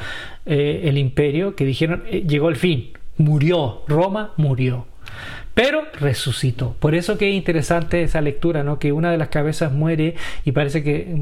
eh, 0.46 0.82
el 0.84 0.98
imperio 0.98 1.56
que 1.56 1.64
dijeron, 1.64 2.04
eh, 2.06 2.24
llegó 2.26 2.48
el 2.48 2.56
fin, 2.56 2.92
murió, 3.16 3.82
Roma 3.88 4.32
murió 4.36 4.86
pero 5.58 5.82
resucitó. 5.98 6.76
Por 6.78 6.94
eso 6.94 7.18
que 7.18 7.30
es 7.30 7.34
interesante 7.34 8.04
esa 8.04 8.20
lectura, 8.20 8.62
¿no? 8.62 8.78
que 8.78 8.92
una 8.92 9.10
de 9.10 9.18
las 9.18 9.26
cabezas 9.26 9.72
muere 9.72 10.14
y 10.44 10.52
parece 10.52 10.84
que, 10.84 11.12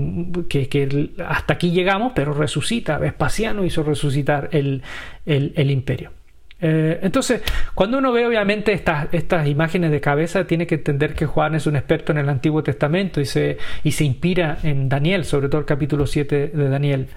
que, 0.50 1.10
hasta 1.26 1.54
aquí 1.54 1.70
llegamos, 1.70 2.12
pero 2.14 2.34
resucita. 2.34 2.98
Vespasiano 2.98 3.64
hizo 3.64 3.82
resucitar 3.82 4.50
el, 4.52 4.82
el, 5.24 5.70
imperio. 5.70 6.10
Eh, 6.60 7.00
entonces, 7.02 7.42
cuando 7.74 7.98
uno 7.98 8.12
ve 8.12 8.26
obviamente 8.26 8.72
estas, 8.72 9.46
imágenes 9.46 9.90
de 9.90 10.00
cabeza, 10.00 10.46
tiene 10.46 10.66
que 10.66 10.76
entender 10.76 11.14
que 11.14 11.26
Juan 11.26 11.54
es 11.54 11.66
un 11.66 11.76
experto 11.76 12.12
en 12.12 12.18
el 12.18 12.28
Antiguo 12.28 12.62
Testamento 12.62 13.20
y 13.20 13.26
se, 13.26 13.58
y 13.84 13.92
se 13.92 14.04
inspira 14.04 14.58
en 14.62 14.88
Daniel, 14.88 15.24
sobre 15.24 15.48
todo 15.48 15.60
el 15.60 15.66
capítulo 15.66 16.06
7 16.06 16.52
de 16.54 16.68
Daniel. 16.68 17.08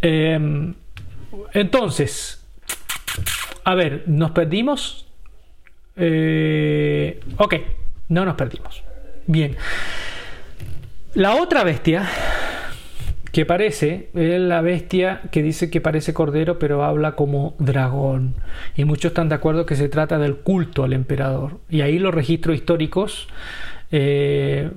Eh, 0.00 0.72
entonces, 1.52 2.46
a 3.64 3.74
ver, 3.74 4.04
nos 4.06 4.30
perdimos 4.30 5.06
eh, 5.96 7.20
ok, 7.36 7.54
no 8.08 8.24
nos 8.24 8.34
perdimos. 8.34 8.82
Bien. 9.26 9.56
La 11.14 11.36
otra 11.36 11.64
bestia 11.64 12.08
que 13.32 13.46
parece 13.46 14.10
es 14.14 14.40
la 14.40 14.60
bestia 14.60 15.22
que 15.30 15.42
dice 15.42 15.70
que 15.70 15.80
parece 15.80 16.12
cordero 16.12 16.58
pero 16.58 16.84
habla 16.84 17.16
como 17.16 17.54
dragón. 17.58 18.34
Y 18.76 18.84
muchos 18.84 19.10
están 19.10 19.30
de 19.30 19.34
acuerdo 19.34 19.66
que 19.66 19.74
se 19.74 19.88
trata 19.88 20.18
del 20.18 20.36
culto 20.36 20.84
al 20.84 20.92
emperador. 20.92 21.58
Y 21.70 21.80
ahí 21.80 21.98
los 21.98 22.14
registros 22.14 22.54
históricos 22.56 23.28
eh, 23.90 24.70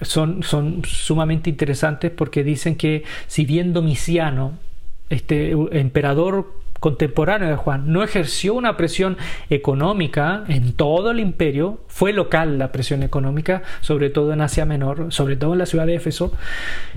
son, 0.00 0.42
son 0.42 0.82
sumamente 0.86 1.50
interesantes 1.50 2.10
porque 2.10 2.42
dicen 2.42 2.76
que 2.76 3.04
si 3.26 3.44
bien 3.44 3.74
Domiciano, 3.74 4.58
este 5.10 5.50
emperador 5.72 6.61
contemporáneo 6.82 7.48
de 7.48 7.54
Juan, 7.54 7.92
no 7.92 8.02
ejerció 8.02 8.54
una 8.54 8.76
presión 8.76 9.16
económica 9.50 10.42
en 10.48 10.72
todo 10.72 11.12
el 11.12 11.20
imperio, 11.20 11.78
fue 11.86 12.12
local 12.12 12.58
la 12.58 12.72
presión 12.72 13.04
económica, 13.04 13.62
sobre 13.82 14.10
todo 14.10 14.32
en 14.32 14.40
Asia 14.40 14.64
Menor, 14.66 15.12
sobre 15.12 15.36
todo 15.36 15.52
en 15.52 15.60
la 15.60 15.66
ciudad 15.66 15.86
de 15.86 15.94
Éfeso, 15.94 16.32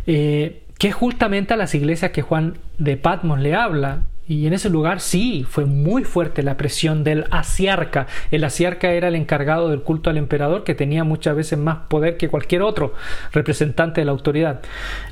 eh, 0.08 0.64
que 0.80 0.92
justamente 0.92 1.54
a 1.54 1.58
las 1.58 1.76
iglesias 1.76 2.10
que 2.10 2.24
Juan 2.24 2.58
de 2.80 2.98
Patmos 2.98 3.40
le 3.40 3.54
habla. 3.54 4.08
Y 4.28 4.48
en 4.48 4.54
ese 4.54 4.72
lugar 4.72 5.02
sí 5.02 5.46
fue 5.48 5.66
muy 5.66 6.04
fuerte 6.04 6.42
la 6.42 6.58
presión 6.58 7.04
del 7.04 7.26
asiarca. 7.30 8.08
El 8.32 8.44
asiarca 8.44 8.92
era 8.92 9.08
el 9.08 9.16
encargado 9.16 9.70
del 9.70 9.82
culto 9.84 10.10
al 10.10 10.18
emperador 10.18 10.64
que 10.64 10.74
tenía 10.74 11.04
muchas 11.04 11.36
veces 11.36 11.60
más 11.60 11.78
poder 11.90 12.18
que 12.18 12.28
cualquier 12.30 12.64
otro 12.64 12.94
representante 13.34 14.02
de 14.02 14.06
la 14.06 14.12
autoridad. 14.12 14.62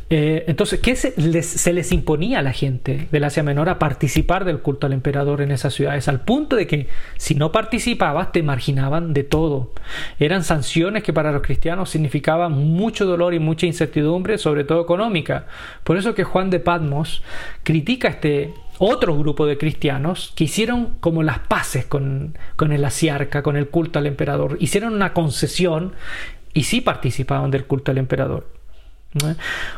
Eh, 0.10 0.46
entonces, 0.48 0.80
¿qué 0.80 0.96
se 0.96 1.14
les, 1.18 1.92
imponía 1.92 2.40
a 2.40 2.42
la 2.42 2.54
gente 2.54 3.08
del 3.12 3.24
Asia 3.24 3.44
Menor 3.44 3.70
a 3.70 3.78
participar 3.78 4.46
del 4.46 4.60
culto 4.60 4.88
al 4.88 4.94
emperador 4.94 5.42
en 5.42 5.52
esas 5.52 5.76
ciudades? 5.76 6.08
Al 6.08 6.22
punto 6.22 6.56
de 6.56 6.66
que 6.66 6.88
si 7.18 7.36
no 7.36 7.52
participabas 7.52 8.32
te 8.32 8.42
marginaban 8.42 9.14
de 9.14 9.24
todo. 9.24 9.74
Eran 10.20 10.44
sanciones 10.44 11.04
que 11.04 11.14
para 11.14 11.32
los 11.32 11.44
cristianos 11.44 11.92
significaban 11.92 12.52
mucho 12.52 13.06
dolor 13.06 13.36
y 13.36 13.40
mucha 13.40 13.68
incertidumbre, 13.68 14.40
sobre 14.40 14.64
todo 14.64 14.82
económica. 14.82 15.46
Por 15.84 15.98
eso 15.98 16.16
que 16.16 16.24
Juan 16.24 16.50
de 16.50 16.60
Patmos 16.60 17.24
critica 17.64 18.08
este 18.08 18.54
otro 18.80 19.18
grupo 19.18 19.46
de 19.46 19.58
cristianos 19.58 20.34
que 20.36 20.46
hicieron 20.46 20.96
como 21.00 21.24
las 21.24 21.40
paces 21.40 21.86
con, 21.86 22.38
con 22.56 22.72
el 22.72 22.84
asiarca, 22.86 23.44
con 23.44 23.56
el 23.56 23.70
culto 23.70 24.00
al 24.00 24.08
emperador. 24.08 24.58
Hicieron 24.60 24.94
una 24.94 25.14
concesión 25.14 25.94
y 26.54 26.64
sí 26.64 26.82
participaban 26.82 27.52
del 27.52 27.66
culto 27.66 27.92
al 27.92 27.98
emperador. 27.98 28.48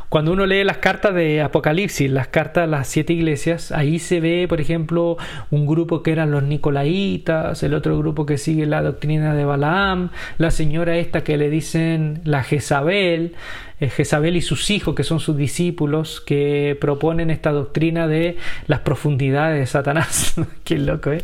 Cuando 0.09 0.31
uno 0.31 0.45
lee 0.45 0.63
las 0.63 0.77
cartas 0.77 1.13
de 1.13 1.41
Apocalipsis, 1.41 2.09
las 2.09 2.27
cartas 2.27 2.65
de 2.65 2.71
las 2.71 2.87
siete 2.87 3.13
iglesias, 3.13 3.71
ahí 3.71 3.99
se 3.99 4.21
ve, 4.21 4.45
por 4.47 4.61
ejemplo, 4.61 5.17
un 5.51 5.65
grupo 5.65 6.03
que 6.03 6.11
eran 6.11 6.31
los 6.31 6.43
Nicolaitas, 6.43 7.61
el 7.63 7.73
otro 7.73 7.97
grupo 7.97 8.25
que 8.25 8.37
sigue 8.37 8.65
la 8.65 8.81
doctrina 8.81 9.33
de 9.33 9.43
Balaam, 9.43 10.11
la 10.37 10.51
señora 10.51 10.95
esta 10.97 11.23
que 11.23 11.37
le 11.37 11.49
dicen 11.49 12.21
la 12.23 12.43
Jezabel, 12.43 13.35
eh, 13.81 13.89
Jezabel 13.89 14.37
y 14.37 14.41
sus 14.41 14.69
hijos, 14.69 14.95
que 14.95 15.03
son 15.03 15.19
sus 15.19 15.35
discípulos, 15.35 16.21
que 16.21 16.77
proponen 16.79 17.29
esta 17.29 17.51
doctrina 17.51 18.07
de 18.07 18.37
las 18.67 18.79
profundidades 18.81 19.59
de 19.59 19.65
Satanás. 19.65 20.35
Qué 20.63 20.77
loco, 20.77 21.11
¿eh? 21.11 21.23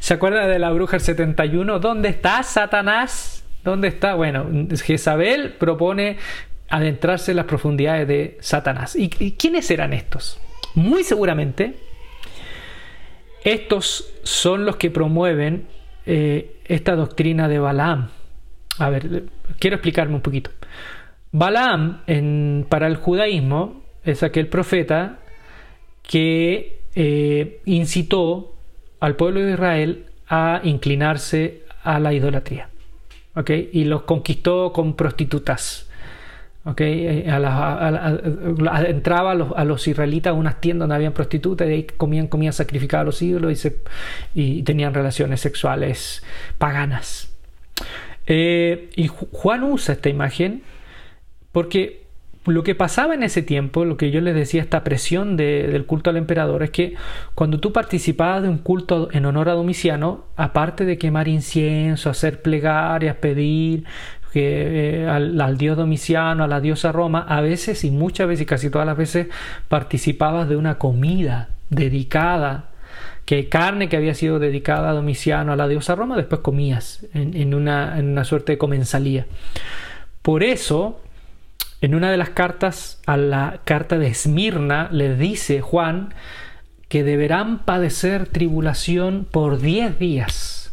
¿Se 0.00 0.14
acuerda 0.14 0.48
de 0.48 0.58
la 0.58 0.70
bruja 0.72 0.98
71? 0.98 1.78
¿Dónde 1.78 2.08
está 2.08 2.42
Satanás? 2.42 3.44
¿Dónde 3.62 3.88
está? 3.88 4.14
Bueno, 4.14 4.46
Jezabel 4.84 5.52
propone 5.52 6.18
adentrarse 6.74 7.30
en 7.30 7.36
las 7.36 7.46
profundidades 7.46 8.08
de 8.08 8.36
Satanás. 8.40 8.96
¿Y, 8.96 9.08
quiénes 9.08 9.70
eran 9.70 9.92
estos? 9.92 10.40
Muy 10.74 11.04
seguramente, 11.04 11.76
estos 13.44 14.12
son 14.24 14.64
los 14.64 14.74
que 14.74 14.90
promueven 14.90 15.68
eh, 16.04 16.56
esta 16.64 16.96
doctrina 16.96 17.46
de 17.46 17.60
Balaam. 17.60 18.08
A 18.78 18.90
ver, 18.90 19.22
quiero 19.60 19.76
explicarme 19.76 20.16
un 20.16 20.20
poquito. 20.20 20.50
Balaam 21.30 22.02
en, 22.08 22.66
para 22.68 22.88
el 22.88 22.96
judaísmo 22.96 23.84
es 24.02 24.24
aquel 24.24 24.48
profeta 24.48 25.20
que 26.02 26.82
eh, 26.96 27.60
incitó 27.66 28.56
al 28.98 29.14
pueblo 29.14 29.42
de 29.42 29.52
Israel 29.52 30.06
a 30.26 30.60
inclinarse 30.64 31.62
a 31.84 32.00
la 32.00 32.12
idolatría. 32.12 32.68
¿okay? 33.36 33.70
Y 33.72 33.84
los 33.84 34.02
conquistó 34.02 34.72
con 34.72 34.96
prostitutas. 34.96 35.88
Okay, 36.66 37.28
a 37.28 38.86
entraba 38.88 39.32
a 39.32 39.64
los, 39.66 39.86
israelitas 39.86 40.30
a 40.30 40.34
unas 40.34 40.62
tiendas 40.62 40.84
donde 40.84 40.94
habían 40.94 41.12
prostitutas 41.12 41.68
y 41.68 41.72
ahí 41.72 41.82
comían 41.84 42.26
comida 42.26 42.52
a 42.52 43.04
los 43.04 43.20
ídolos 43.20 43.66
y, 44.34 44.62
tenían 44.62 44.94
relaciones 44.94 45.42
sexuales 45.42 46.24
paganas. 46.56 47.30
Eh, 48.26 48.88
y 48.96 49.08
Juan 49.08 49.62
usa 49.64 49.94
esta 49.94 50.08
imagen 50.08 50.62
porque 51.52 52.04
lo 52.46 52.62
que 52.62 52.74
pasaba 52.74 53.14
en 53.14 53.22
ese 53.22 53.42
tiempo, 53.42 53.84
lo 53.84 53.96
que 53.96 54.10
yo 54.10 54.20
les 54.20 54.34
decía, 54.34 54.62
esta 54.62 54.84
presión 54.84 55.36
del 55.36 55.86
culto 55.86 56.10
al 56.10 56.16
emperador, 56.16 56.62
es 56.62 56.70
que 56.70 56.94
cuando 57.34 57.58
tú 57.60 57.72
participabas 57.72 58.42
de 58.42 58.48
un 58.48 58.58
culto 58.58 59.08
en 59.12 59.24
honor 59.24 59.48
a 59.48 59.52
Domiciano, 59.52 60.24
aparte 60.36 60.84
de 60.84 60.98
quemar 60.98 61.28
incienso, 61.28 62.10
hacer 62.10 62.42
plegarias, 62.42 63.16
pedir 63.16 63.84
eh, 64.34 65.08
al, 65.08 65.58
dios 65.58 65.76
Domiciano, 65.76 66.44
a 66.44 66.48
la 66.48 66.60
diosa 66.60 66.92
Roma, 66.92 67.24
a 67.28 67.40
veces 67.40 67.84
y 67.84 67.90
muchas 67.90 68.28
veces 68.28 68.42
y 68.42 68.46
casi 68.46 68.70
todas 68.70 68.86
las 68.86 68.96
veces 68.96 69.28
participabas 69.68 70.48
de 70.48 70.56
una 70.56 70.78
comida 70.78 71.48
dedicada, 71.70 72.70
que 73.24 73.48
carne 73.48 73.88
que 73.88 73.96
había 73.96 74.14
sido 74.14 74.38
dedicada 74.38 74.90
a 74.90 74.94
Domiciano, 74.94 75.52
a 75.52 75.56
la 75.56 75.68
diosa 75.68 75.94
Roma, 75.94 76.16
después 76.16 76.40
comías 76.40 77.06
en, 77.14 77.54
una, 77.54 77.98
en 77.98 78.10
una 78.10 78.24
suerte 78.24 78.52
de 78.52 78.58
comensalía. 78.58 79.26
Por 80.22 80.42
eso, 80.42 81.00
en 81.80 81.94
una 81.94 82.10
de 82.10 82.16
las 82.16 82.30
cartas, 82.30 83.00
a 83.06 83.16
la 83.16 83.60
carta 83.64 83.98
de 83.98 84.08
Esmirna, 84.08 84.88
le 84.90 85.16
dice 85.16 85.60
Juan 85.60 86.12
que 86.88 87.02
deberán 87.02 87.60
padecer 87.64 88.26
tribulación 88.26 89.26
por 89.30 89.58
diez 89.58 89.98
días 89.98 90.63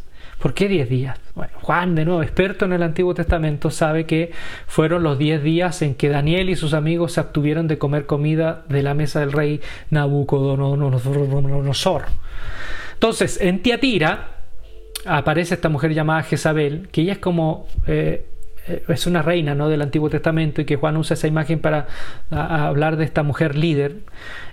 ¿Por 0.42 0.56
qué 0.56 0.68
10 0.68 0.90
días? 0.90 1.20
Bueno, 1.36 1.54
Juan, 1.62 1.94
de 1.94 2.04
nuevo, 2.04 2.24
experto 2.24 2.66
en 2.66 2.74
el 2.74 2.82
Antiguo 2.82 3.14
Testamento, 3.14 3.70
sabe 3.70 4.08
que 4.08 4.32
fueron 4.66 5.04
los 5.04 5.20
10 5.20 5.44
días 5.44 5.84
en 5.84 5.94
que 5.94 6.10
Daniel 6.10 6.50
y 6.50 6.56
sus 6.56 6.74
amigos 6.74 7.14
se 7.14 7.20
abstuvieron 7.20 7.68
de 7.68 7.78
comer 7.78 8.08
comida 8.08 8.64
de 8.68 8.82
la 8.82 8.96
mesa 8.96 9.20
del 9.20 9.34
rey 9.34 9.62
Nabucodonosor. 9.92 12.06
Entonces, 12.94 13.40
en 13.40 13.62
Tiatira 13.62 14.40
aparece 15.06 15.54
esta 15.54 15.70
mujer 15.70 15.94
llamada 15.94 16.24
Jezabel, 16.24 16.90
que 16.92 17.02
ella 17.02 17.14
es 17.14 17.20
como... 17.20 17.68
Eh, 17.86 18.26
es 18.88 19.08
una 19.08 19.24
reina 19.24 19.56
¿no? 19.56 19.70
del 19.70 19.82
Antiguo 19.82 20.12
Testamento 20.12 20.62
y 20.62 20.66
que 20.66 20.76
Juan 20.76 20.96
usa 20.96 21.16
esa 21.16 21.28
imagen 21.28 21.60
para 21.60 21.88
hablar 22.30 22.96
de 22.96 23.06
esta 23.06 23.24
mujer 23.24 23.56
líder 23.56 24.02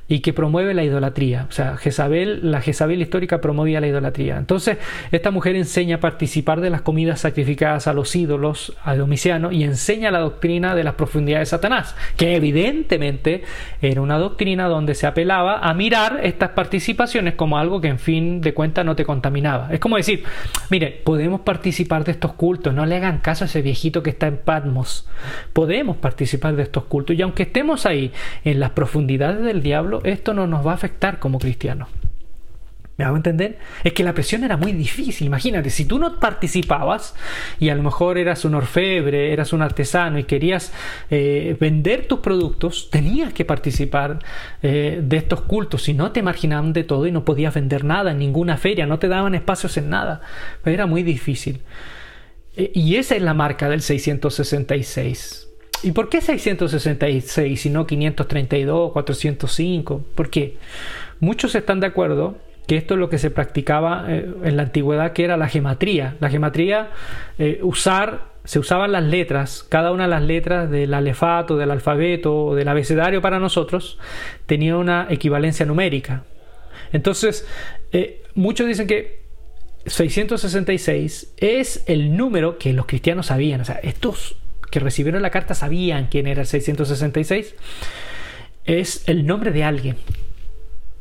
y 0.09 0.21
que 0.21 0.33
promueve 0.33 0.73
la 0.73 0.83
idolatría. 0.83 1.47
O 1.49 1.53
sea, 1.53 1.77
Jezabel, 1.77 2.51
la 2.51 2.63
Jezabel 2.63 3.03
histórica 3.03 3.41
promovía 3.41 3.81
la 3.81 3.89
idolatría. 3.89 4.39
Entonces, 4.39 4.79
esta 5.13 5.31
mujer 5.31 5.55
enseña 5.55 5.97
a 5.97 6.01
participar 6.01 6.61
de 6.63 6.71
las 6.71 6.81
comidas 6.81 7.21
sacrificadas 7.21 7.87
a 7.87 7.93
los 7.93 8.17
ídolos, 8.17 8.75
a 8.83 8.97
Domiciano, 8.97 9.53
y 9.53 9.65
enseña 9.65 10.11
la 10.11 10.21
doctrina 10.21 10.75
de 10.75 10.85
las 10.85 10.95
profundidades 10.95 11.49
de 11.49 11.57
Satanás, 11.57 11.95
que 12.17 12.37
evidentemente 12.37 13.43
era 13.83 14.01
una 14.01 14.19
doctrina 14.19 14.67
donde 14.67 14.95
se 14.95 15.07
apelaba 15.07 15.59
a 15.59 15.75
mirar 15.75 16.21
estas 16.23 16.51
participaciones 16.51 17.35
como 17.35 17.59
algo 17.59 17.81
que 17.81 17.89
en 17.89 17.99
fin 17.99 18.41
de 18.41 18.55
cuentas 18.55 18.87
no 18.87 18.97
te 18.97 19.05
contaminaba. 19.05 19.69
Es 19.73 19.81
como 19.81 19.97
decir, 19.97 20.25
mire, 20.71 21.03
podemos 21.05 21.43
participar 21.43 22.05
de 22.05 22.13
estos 22.13 22.33
cultos, 22.33 22.73
no 22.73 22.87
le 22.87 22.97
hagan 22.97 23.19
caso 23.19 23.45
a 23.45 23.47
ese 23.47 23.61
viejito 23.61 24.03
que 24.03 24.11
está 24.11 24.27
en 24.27 24.39
Patmos. 24.39 25.07
Podemos 25.53 25.99
participar 25.99 26.57
de 26.57 26.63
estos 26.63 26.85
cultos 26.85 27.15
y 27.15 27.23
aunque 27.23 27.43
estemos 27.43 27.85
ahí 27.85 28.13
en 28.45 28.59
las 28.61 28.71
profundidades 28.71 29.43
del 29.43 29.63
diablo, 29.63 29.98
esto 30.05 30.35
no 30.35 30.47
nos 30.47 30.67
va 30.67 30.73
a 30.73 30.75
afectar 30.75 31.19
como 31.19 31.39
cristianos. 31.39 31.89
¿Me 32.99 33.05
hago 33.05 33.17
entender? 33.17 33.59
Es 33.85 33.93
que 33.93 34.03
la 34.03 34.13
presión 34.13 34.43
era 34.43 34.57
muy 34.57 34.73
difícil. 34.73 35.29
Imagínate, 35.29 35.71
si 35.71 35.85
tú 35.85 36.01
no 36.01 36.19
participabas 36.19 37.15
y 37.61 37.69
a 37.69 37.77
lo 37.77 37.85
mejor 37.85 38.19
eras 38.19 38.45
un 38.45 38.57
orfebre, 38.57 39.33
eras 39.33 39.53
un 39.53 39.63
artesano 39.63 40.19
y 40.19 40.25
querías 40.25 40.73
eh, 41.09 41.57
vender 41.61 42.09
tus 42.09 42.19
productos, 42.19 42.91
tenías 42.91 43.33
que 43.33 43.45
participar 43.45 44.19
eh, 44.65 45.01
de 45.01 45.17
estos 45.17 45.43
cultos. 45.43 45.85
Si 45.85 45.95
no, 45.95 46.11
te 46.11 46.25
marginaban 46.25 46.73
de 46.73 46.83
todo 46.83 47.07
y 47.07 47.13
no 47.13 47.25
podías 47.25 47.55
vender 47.55 47.85
nada 47.85 48.11
en 48.11 48.19
ninguna 48.19 48.57
feria, 48.57 48.85
no 48.85 48.99
te 48.99 49.07
daban 49.07 49.37
espacios 49.37 49.77
en 49.77 49.91
nada. 49.91 50.21
era 50.65 50.87
muy 50.87 51.05
difícil. 51.05 51.63
Eh, 52.57 52.73
y 52.75 52.97
esa 52.97 53.15
es 53.15 53.23
la 53.23 53.33
marca 53.33 53.69
del 53.69 53.81
666. 53.81 55.48
¿Y 55.83 55.93
por 55.93 56.09
qué 56.09 56.21
666 56.21 57.67
y 57.67 57.71
no 57.71 57.87
532, 57.87 58.93
405? 58.93 60.05
¿Por 60.15 60.31
qué? 60.31 60.57
Muchos 61.21 61.55
están 61.55 61.81
de 61.81 61.87
acuerdo 61.87 62.37
que 62.67 62.77
esto 62.77 62.95
es 62.95 63.01
lo 63.01 63.09
que 63.09 63.19
se 63.19 63.31
practicaba 63.31 64.05
eh, 64.09 64.31
en 64.45 64.57
la 64.57 64.65
antigüedad, 64.65 65.13
que 65.13 65.25
era 65.25 65.37
la 65.37 65.49
gematría. 65.49 66.17
La 66.21 66.29
gematría, 66.29 66.91
eh, 67.39 67.61
usar, 67.63 68.27
se 68.45 68.59
usaban 68.59 68.93
las 68.93 69.05
letras, 69.05 69.65
cada 69.69 69.91
una 69.91 70.05
de 70.05 70.11
las 70.11 70.23
letras 70.23 70.71
del 70.71 70.93
alefato, 70.95 71.57
del 71.57 71.71
alfabeto 71.71 72.55
del 72.55 72.69
abecedario 72.69 73.23
para 73.23 73.39
nosotros, 73.39 73.99
tenía 74.47 74.77
una 74.77 75.07
equivalencia 75.09 75.65
numérica. 75.65 76.25
Entonces, 76.93 77.47
eh, 77.93 78.23
muchos 78.35 78.67
dicen 78.67 78.87
que 78.87 79.23
666 79.87 81.35
es 81.39 81.85
el 81.87 82.17
número 82.17 82.59
que 82.59 82.73
los 82.73 82.87
cristianos 82.87 83.27
sabían. 83.27 83.61
O 83.61 83.65
sea, 83.65 83.77
estos 83.77 84.37
que 84.71 84.81
recibieron 84.81 85.23
la 85.23 85.31
carta 85.31 85.55
sabían 85.55 86.09
quién 86.11 86.27
era 86.27 86.43
el 86.43 86.47
666, 86.47 87.55
es 88.65 89.09
el 89.09 89.27
nombre 89.27 89.51
de 89.51 89.65
alguien. 89.65 89.97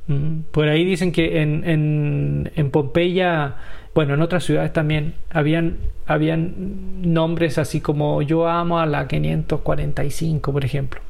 Mm, 0.07 0.41
por 0.51 0.69
ahí 0.69 0.85
dicen 0.85 1.11
que 1.11 1.41
en, 1.41 2.51
en, 2.55 2.71
Pompeya, 2.71 3.55
bueno, 3.93 4.13
en 4.13 4.21
otras 4.21 4.45
ciudades 4.45 4.71
también, 4.73 5.15
habían, 5.29 5.77
habían 6.05 7.01
nombres 7.01 7.57
así 7.57 7.81
como 7.81 8.21
yo 8.21 8.47
amo 8.47 8.79
a 8.79 8.85
la 8.85 9.07
545, 9.07 10.53
por 10.53 10.63
ejemplo. 10.63 11.01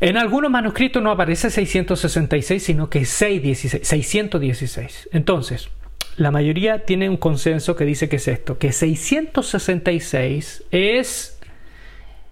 En 0.00 0.16
algunos 0.16 0.50
manuscritos 0.50 1.00
no 1.02 1.12
aparece 1.12 1.50
666, 1.50 2.62
sino 2.62 2.90
que 2.90 3.04
616, 3.04 3.86
616. 3.86 5.08
Entonces, 5.12 5.68
la 6.16 6.30
mayoría 6.30 6.84
tiene 6.84 7.08
un 7.08 7.16
consenso 7.16 7.74
que 7.76 7.84
dice 7.84 8.08
que 8.08 8.16
es 8.16 8.28
esto, 8.28 8.58
que 8.58 8.72
666 8.72 10.64
es 10.70 11.38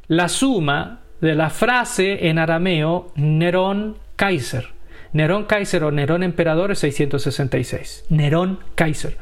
la 0.08 0.28
suma 0.28 1.00
de 1.20 1.34
la 1.34 1.50
frase 1.50 2.28
en 2.28 2.38
arameo 2.38 3.12
Nerón 3.16 3.96
Kaiser. 4.16 4.68
Nerón 5.12 5.44
Kaiser 5.44 5.84
o 5.84 5.90
Nerón 5.90 6.22
Emperador 6.22 6.70
es 6.72 6.78
666. 6.80 8.06
Nerón 8.10 8.60
Kaiser. 8.74 9.16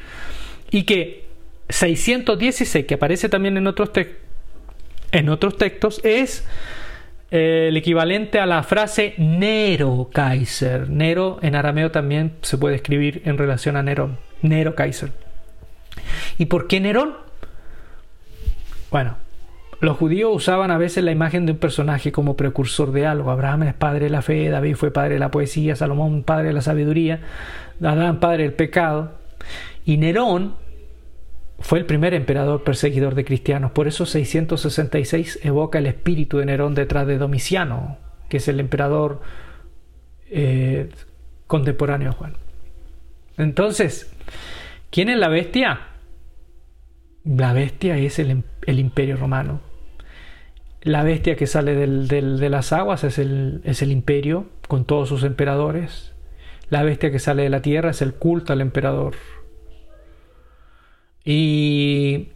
Y 0.71 0.83
que 0.85 1.27
616, 1.69 2.87
que 2.87 2.95
aparece 2.95 3.29
también 3.29 3.57
en 3.57 3.67
otros, 3.67 3.91
en 5.13 5.29
otros 5.29 5.57
textos, 5.57 6.01
es 6.05 6.47
eh, 7.31 7.67
el 7.69 7.77
equivalente 7.77 8.39
a 8.39 8.47
la 8.47 8.63
frase 8.63 9.15
Nero 9.19 10.11
Kaiser. 10.13 10.89
Nero 10.89 11.39
en 11.43 11.55
arameo 11.55 11.91
también 11.91 12.33
se 12.43 12.59
puede 12.59 12.77
escribir 12.77 13.23
en 13.25 13.39
relación 13.39 13.77
a 13.77 13.83
Nerón. 13.83 14.28
Nero 14.43 14.75
Kaiser. 14.75 15.13
¿Y 16.39 16.47
por 16.47 16.67
qué 16.67 16.81
Nerón? 16.81 17.15
Bueno, 18.91 19.17
los 19.81 19.97
judíos 19.97 20.35
usaban 20.35 20.71
a 20.71 20.79
veces 20.79 21.05
la 21.05 21.13
imagen 21.13 21.47
de 21.47 21.53
un 21.53 21.59
personaje 21.59 22.11
como 22.11 22.37
precursor 22.37 22.91
de 22.93 23.07
algo. 23.07 23.31
Abraham 23.31 23.65
es 23.65 23.75
padre 23.75 24.07
de 24.07 24.11
la 24.11 24.23
fe, 24.23 24.49
David 24.49 24.75
fue 24.75 24.91
padre 24.91 25.15
de 25.15 25.21
la 25.21 25.31
poesía, 25.31 25.77
Salomón 25.77 26.25
padre 26.25 26.49
de 26.49 26.55
la 26.55 26.63
sabiduría, 26.63 27.21
Adán 27.83 28.19
padre 28.19 28.43
del 28.43 28.55
pecado. 28.55 29.13
Y 29.85 29.97
Nerón 29.99 30.55
fue 31.61 31.79
el 31.79 31.87
primer 31.87 32.15
emperador 32.15 32.65
perseguidor 32.65 33.15
de 33.15 33.25
cristianos. 33.25 33.71
Por 33.71 33.87
eso 33.87 34.05
666 34.05 35.41
evoca 35.43 35.79
el 35.79 35.87
espíritu 35.87 36.39
de 36.39 36.47
Nerón 36.47 36.75
detrás 36.75 37.07
de 37.07 37.19
Domiciano, 37.19 37.99
que 38.29 38.39
es 38.39 38.49
el 38.49 38.59
emperador 38.61 39.21
eh, 40.31 40.89
contemporáneo 41.47 42.13
Juan. 42.13 42.35
Entonces, 43.39 44.13
¿quién 44.91 45.09
es 45.09 45.17
la 45.17 45.29
bestia? 45.29 45.81
La 47.25 47.53
bestia 47.53 47.97
es 47.97 48.19
el, 48.19 48.43
imperio 48.67 49.17
romano. 49.17 49.61
La 50.83 51.03
bestia 51.05 51.37
que 51.37 51.47
sale 51.47 51.75
de 51.75 52.51
las 52.51 52.73
aguas 52.73 53.05
es 53.05 53.19
el, 53.19 53.61
es 53.65 53.83
el 53.83 53.93
imperio 53.93 54.47
con 54.67 54.85
todos 54.85 55.09
sus 55.09 55.25
emperadores. 55.25 56.13
La 56.71 56.83
bestia 56.83 57.11
que 57.11 57.19
sale 57.19 57.45
de 57.45 57.51
la 57.51 57.63
tierra 57.63 57.91
es 57.91 58.03
el 58.03 58.15
culto 58.15 58.53
al 58.53 58.61
emperador. 58.61 59.15
Y, 61.25 62.29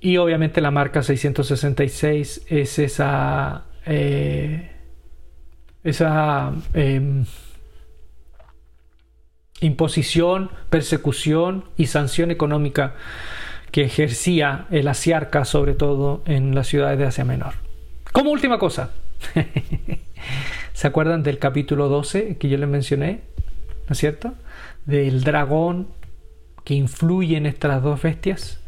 y 0.00 0.16
obviamente 0.16 0.60
la 0.60 0.70
marca 0.70 1.02
666 1.02 2.46
es 2.48 2.78
esa, 2.78 3.66
eh, 3.86 4.72
esa 5.84 6.52
em, 6.74 7.24
imposición, 9.60 10.50
persecución 10.70 11.64
y 11.76 11.86
sanción 11.86 12.30
económica 12.30 12.94
que 13.70 13.82
ejercía 13.82 14.66
el 14.70 14.88
asiarca, 14.88 15.44
sobre 15.44 15.74
todo 15.74 16.22
en 16.26 16.54
las 16.54 16.68
ciudades 16.68 16.98
de 16.98 17.06
Asia 17.06 17.24
Menor. 17.24 17.54
Como 18.12 18.30
última 18.30 18.58
cosa, 18.58 18.92
¿se 20.72 20.86
acuerdan 20.86 21.22
del 21.22 21.38
capítulo 21.38 21.88
12 21.88 22.38
que 22.38 22.48
yo 22.48 22.56
les 22.56 22.68
mencioné? 22.68 23.22
¿No 23.88 23.92
es 23.92 23.98
cierto? 23.98 24.34
Del 24.86 25.22
dragón 25.22 25.88
que 26.64 26.74
influye 26.74 27.36
en 27.36 27.46
estas 27.46 27.82
dos 27.82 28.02
bestias, 28.02 28.60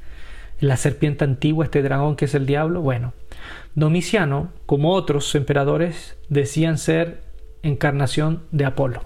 la 0.60 0.76
serpiente 0.76 1.24
antigua, 1.24 1.64
este 1.64 1.82
dragón 1.82 2.16
que 2.16 2.26
es 2.26 2.34
el 2.34 2.46
diablo. 2.46 2.82
Bueno, 2.82 3.14
Domiciano, 3.74 4.50
como 4.66 4.92
otros 4.92 5.34
emperadores, 5.34 6.16
decían 6.28 6.76
ser 6.76 7.22
encarnación 7.62 8.42
de 8.50 8.64
Apolo. 8.64 9.04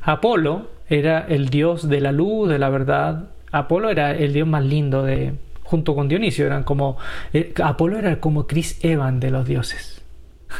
Apolo 0.00 0.68
era 0.88 1.20
el 1.28 1.48
dios 1.48 1.88
de 1.88 2.00
la 2.00 2.12
luz, 2.12 2.48
de 2.48 2.58
la 2.58 2.68
verdad. 2.70 3.30
Apolo 3.50 3.90
era 3.90 4.12
el 4.14 4.32
dios 4.32 4.46
más 4.46 4.64
lindo 4.64 5.02
de 5.02 5.34
junto 5.62 5.94
con 5.94 6.08
Dionisio, 6.08 6.46
eran 6.46 6.64
como 6.64 6.96
eh, 7.32 7.52
Apolo 7.62 7.98
era 7.98 8.20
como 8.20 8.46
Chris 8.46 8.82
Evan 8.82 9.20
de 9.20 9.30
los 9.30 9.46
dioses. 9.46 10.02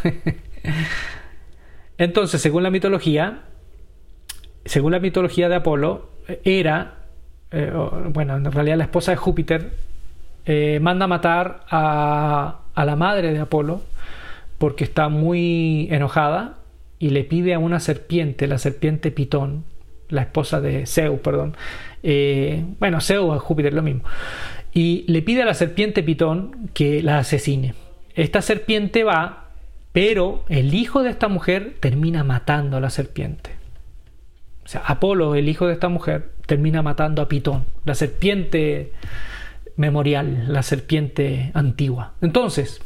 Entonces, 1.98 2.42
según 2.42 2.62
la 2.62 2.70
mitología, 2.70 3.44
según 4.64 4.92
la 4.92 5.00
mitología 5.00 5.48
de 5.48 5.56
Apolo, 5.56 6.10
era 6.44 6.98
eh, 7.50 7.72
bueno, 8.10 8.36
en 8.36 8.52
realidad 8.52 8.76
la 8.76 8.84
esposa 8.84 9.12
de 9.12 9.16
Júpiter 9.16 9.72
eh, 10.44 10.78
manda 10.82 11.06
matar 11.06 11.64
a, 11.70 12.60
a 12.74 12.84
la 12.84 12.96
madre 12.96 13.32
de 13.32 13.38
Apolo 13.38 13.82
porque 14.58 14.84
está 14.84 15.08
muy 15.08 15.88
enojada 15.90 16.56
y 16.98 17.10
le 17.10 17.24
pide 17.24 17.54
a 17.54 17.58
una 17.58 17.80
serpiente, 17.80 18.46
la 18.46 18.58
serpiente 18.58 19.10
Pitón, 19.10 19.64
la 20.08 20.22
esposa 20.22 20.60
de 20.60 20.86
Zeus, 20.86 21.20
perdón. 21.20 21.56
Eh, 22.02 22.64
bueno, 22.78 23.00
Zeus 23.00 23.36
o 23.36 23.38
Júpiter, 23.38 23.74
lo 23.74 23.82
mismo. 23.82 24.02
Y 24.72 25.04
le 25.08 25.22
pide 25.22 25.42
a 25.42 25.46
la 25.46 25.54
serpiente 25.54 26.02
Pitón 26.02 26.70
que 26.74 27.02
la 27.02 27.18
asesine. 27.18 27.74
Esta 28.14 28.42
serpiente 28.42 29.04
va, 29.04 29.48
pero 29.92 30.44
el 30.48 30.74
hijo 30.74 31.02
de 31.02 31.10
esta 31.10 31.28
mujer 31.28 31.76
termina 31.80 32.24
matando 32.24 32.76
a 32.76 32.80
la 32.80 32.90
serpiente. 32.90 33.50
O 34.64 34.68
sea, 34.68 34.82
Apolo, 34.82 35.34
el 35.34 35.48
hijo 35.48 35.66
de 35.66 35.72
esta 35.72 35.88
mujer, 35.88 36.30
termina 36.46 36.82
matando 36.82 37.22
a 37.22 37.28
Pitón, 37.28 37.64
la 37.84 37.94
serpiente 37.94 38.92
memorial, 39.76 40.52
la 40.52 40.62
serpiente 40.62 41.50
antigua. 41.54 42.12
Entonces, 42.20 42.80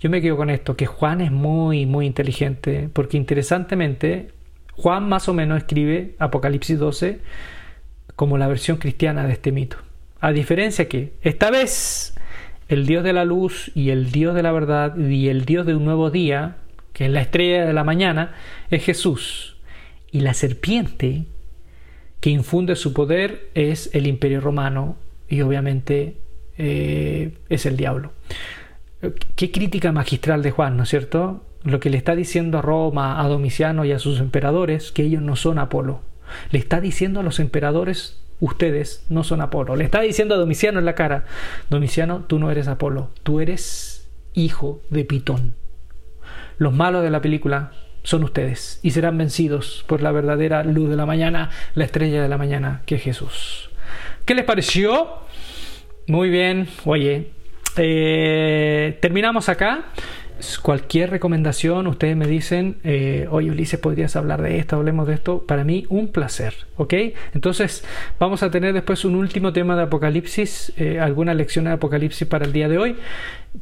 yo 0.00 0.10
me 0.10 0.20
quedo 0.20 0.36
con 0.36 0.50
esto, 0.50 0.76
que 0.76 0.86
Juan 0.86 1.20
es 1.20 1.30
muy, 1.30 1.86
muy 1.86 2.06
inteligente, 2.06 2.88
porque 2.92 3.16
interesantemente 3.16 4.32
Juan 4.76 5.08
más 5.08 5.28
o 5.28 5.34
menos 5.34 5.58
escribe 5.58 6.14
Apocalipsis 6.18 6.78
12 6.78 7.20
como 8.16 8.38
la 8.38 8.48
versión 8.48 8.76
cristiana 8.78 9.26
de 9.26 9.32
este 9.32 9.52
mito. 9.52 9.76
A 10.20 10.32
diferencia 10.32 10.88
que 10.88 11.14
esta 11.22 11.50
vez 11.50 12.14
el 12.68 12.86
Dios 12.86 13.04
de 13.04 13.12
la 13.12 13.24
luz 13.24 13.70
y 13.74 13.90
el 13.90 14.10
Dios 14.10 14.34
de 14.34 14.42
la 14.42 14.52
verdad 14.52 14.96
y 14.96 15.28
el 15.28 15.44
Dios 15.44 15.66
de 15.66 15.74
un 15.74 15.84
nuevo 15.84 16.10
día 16.10 16.56
que 16.94 17.06
es 17.06 17.10
la 17.10 17.20
estrella 17.20 17.66
de 17.66 17.72
la 17.74 17.84
mañana, 17.84 18.34
es 18.70 18.84
Jesús. 18.84 19.56
Y 20.10 20.20
la 20.20 20.32
serpiente 20.32 21.24
que 22.20 22.30
infunde 22.30 22.76
su 22.76 22.94
poder 22.94 23.50
es 23.54 23.90
el 23.92 24.06
imperio 24.06 24.40
romano 24.40 24.96
y 25.28 25.42
obviamente 25.42 26.16
eh, 26.56 27.36
es 27.50 27.66
el 27.66 27.76
diablo. 27.76 28.12
Qué 29.34 29.50
crítica 29.50 29.92
magistral 29.92 30.42
de 30.42 30.52
Juan, 30.52 30.76
¿no 30.76 30.84
es 30.84 30.88
cierto? 30.88 31.44
Lo 31.64 31.80
que 31.80 31.90
le 31.90 31.96
está 31.96 32.14
diciendo 32.14 32.58
a 32.58 32.62
Roma, 32.62 33.20
a 33.20 33.28
Domiciano 33.28 33.84
y 33.84 33.92
a 33.92 33.98
sus 33.98 34.20
emperadores, 34.20 34.92
que 34.92 35.02
ellos 35.02 35.22
no 35.22 35.34
son 35.34 35.58
Apolo. 35.58 36.02
Le 36.50 36.58
está 36.58 36.80
diciendo 36.80 37.20
a 37.20 37.22
los 37.22 37.40
emperadores, 37.40 38.20
ustedes 38.40 39.04
no 39.08 39.24
son 39.24 39.40
Apolo. 39.40 39.76
Le 39.76 39.84
está 39.84 40.00
diciendo 40.00 40.34
a 40.34 40.38
Domiciano 40.38 40.78
en 40.78 40.84
la 40.84 40.94
cara, 40.94 41.24
Domiciano, 41.70 42.24
tú 42.26 42.38
no 42.38 42.50
eres 42.50 42.68
Apolo, 42.68 43.10
tú 43.22 43.40
eres 43.40 44.08
hijo 44.34 44.82
de 44.90 45.04
Pitón. 45.04 45.54
Los 46.58 46.72
malos 46.72 47.02
de 47.02 47.10
la 47.10 47.20
película 47.20 47.72
son 48.02 48.22
ustedes 48.22 48.78
y 48.82 48.90
serán 48.90 49.16
vencidos 49.16 49.84
por 49.88 50.02
la 50.02 50.12
verdadera 50.12 50.62
luz 50.62 50.90
de 50.90 50.96
la 50.96 51.06
mañana, 51.06 51.50
la 51.74 51.84
estrella 51.84 52.22
de 52.22 52.28
la 52.28 52.38
mañana, 52.38 52.82
que 52.86 52.96
es 52.96 53.02
Jesús. 53.02 53.70
¿Qué 54.24 54.34
les 54.34 54.44
pareció? 54.44 55.08
Muy 56.06 56.28
bien, 56.28 56.68
oye, 56.84 57.30
eh, 57.76 58.98
terminamos 59.00 59.48
acá. 59.48 59.86
Cualquier 60.62 61.10
recomendación, 61.10 61.86
ustedes 61.86 62.16
me 62.16 62.26
dicen, 62.26 62.78
eh, 62.82 63.28
oye 63.30 63.50
Ulises, 63.50 63.78
podrías 63.78 64.16
hablar 64.16 64.42
de 64.42 64.58
esto, 64.58 64.76
hablemos 64.76 65.06
de 65.06 65.14
esto. 65.14 65.44
Para 65.46 65.62
mí, 65.62 65.86
un 65.88 66.08
placer, 66.08 66.54
¿ok? 66.76 66.94
Entonces, 67.34 67.84
vamos 68.18 68.42
a 68.42 68.50
tener 68.50 68.74
después 68.74 69.04
un 69.04 69.14
último 69.14 69.52
tema 69.52 69.76
de 69.76 69.82
Apocalipsis, 69.82 70.72
eh, 70.76 70.98
alguna 70.98 71.34
lección 71.34 71.66
de 71.66 71.72
Apocalipsis 71.72 72.26
para 72.26 72.46
el 72.46 72.52
día 72.52 72.68
de 72.68 72.78
hoy. 72.78 72.96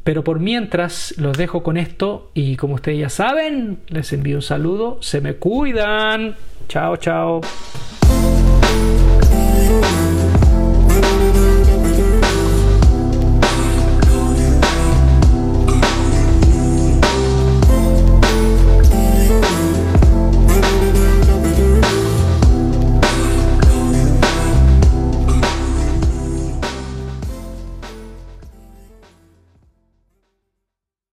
Pero 0.03 0.23
por 0.23 0.39
mientras, 0.39 1.13
los 1.17 1.37
dejo 1.37 1.61
con 1.61 1.77
esto 1.77 2.31
y 2.33 2.55
como 2.55 2.75
ustedes 2.75 2.99
ya 2.99 3.09
saben, 3.09 3.77
les 3.87 4.11
envío 4.11 4.37
un 4.37 4.41
saludo, 4.41 4.97
se 5.01 5.21
me 5.21 5.35
cuidan. 5.35 6.35
Chao, 6.67 6.97
chao. 6.97 7.41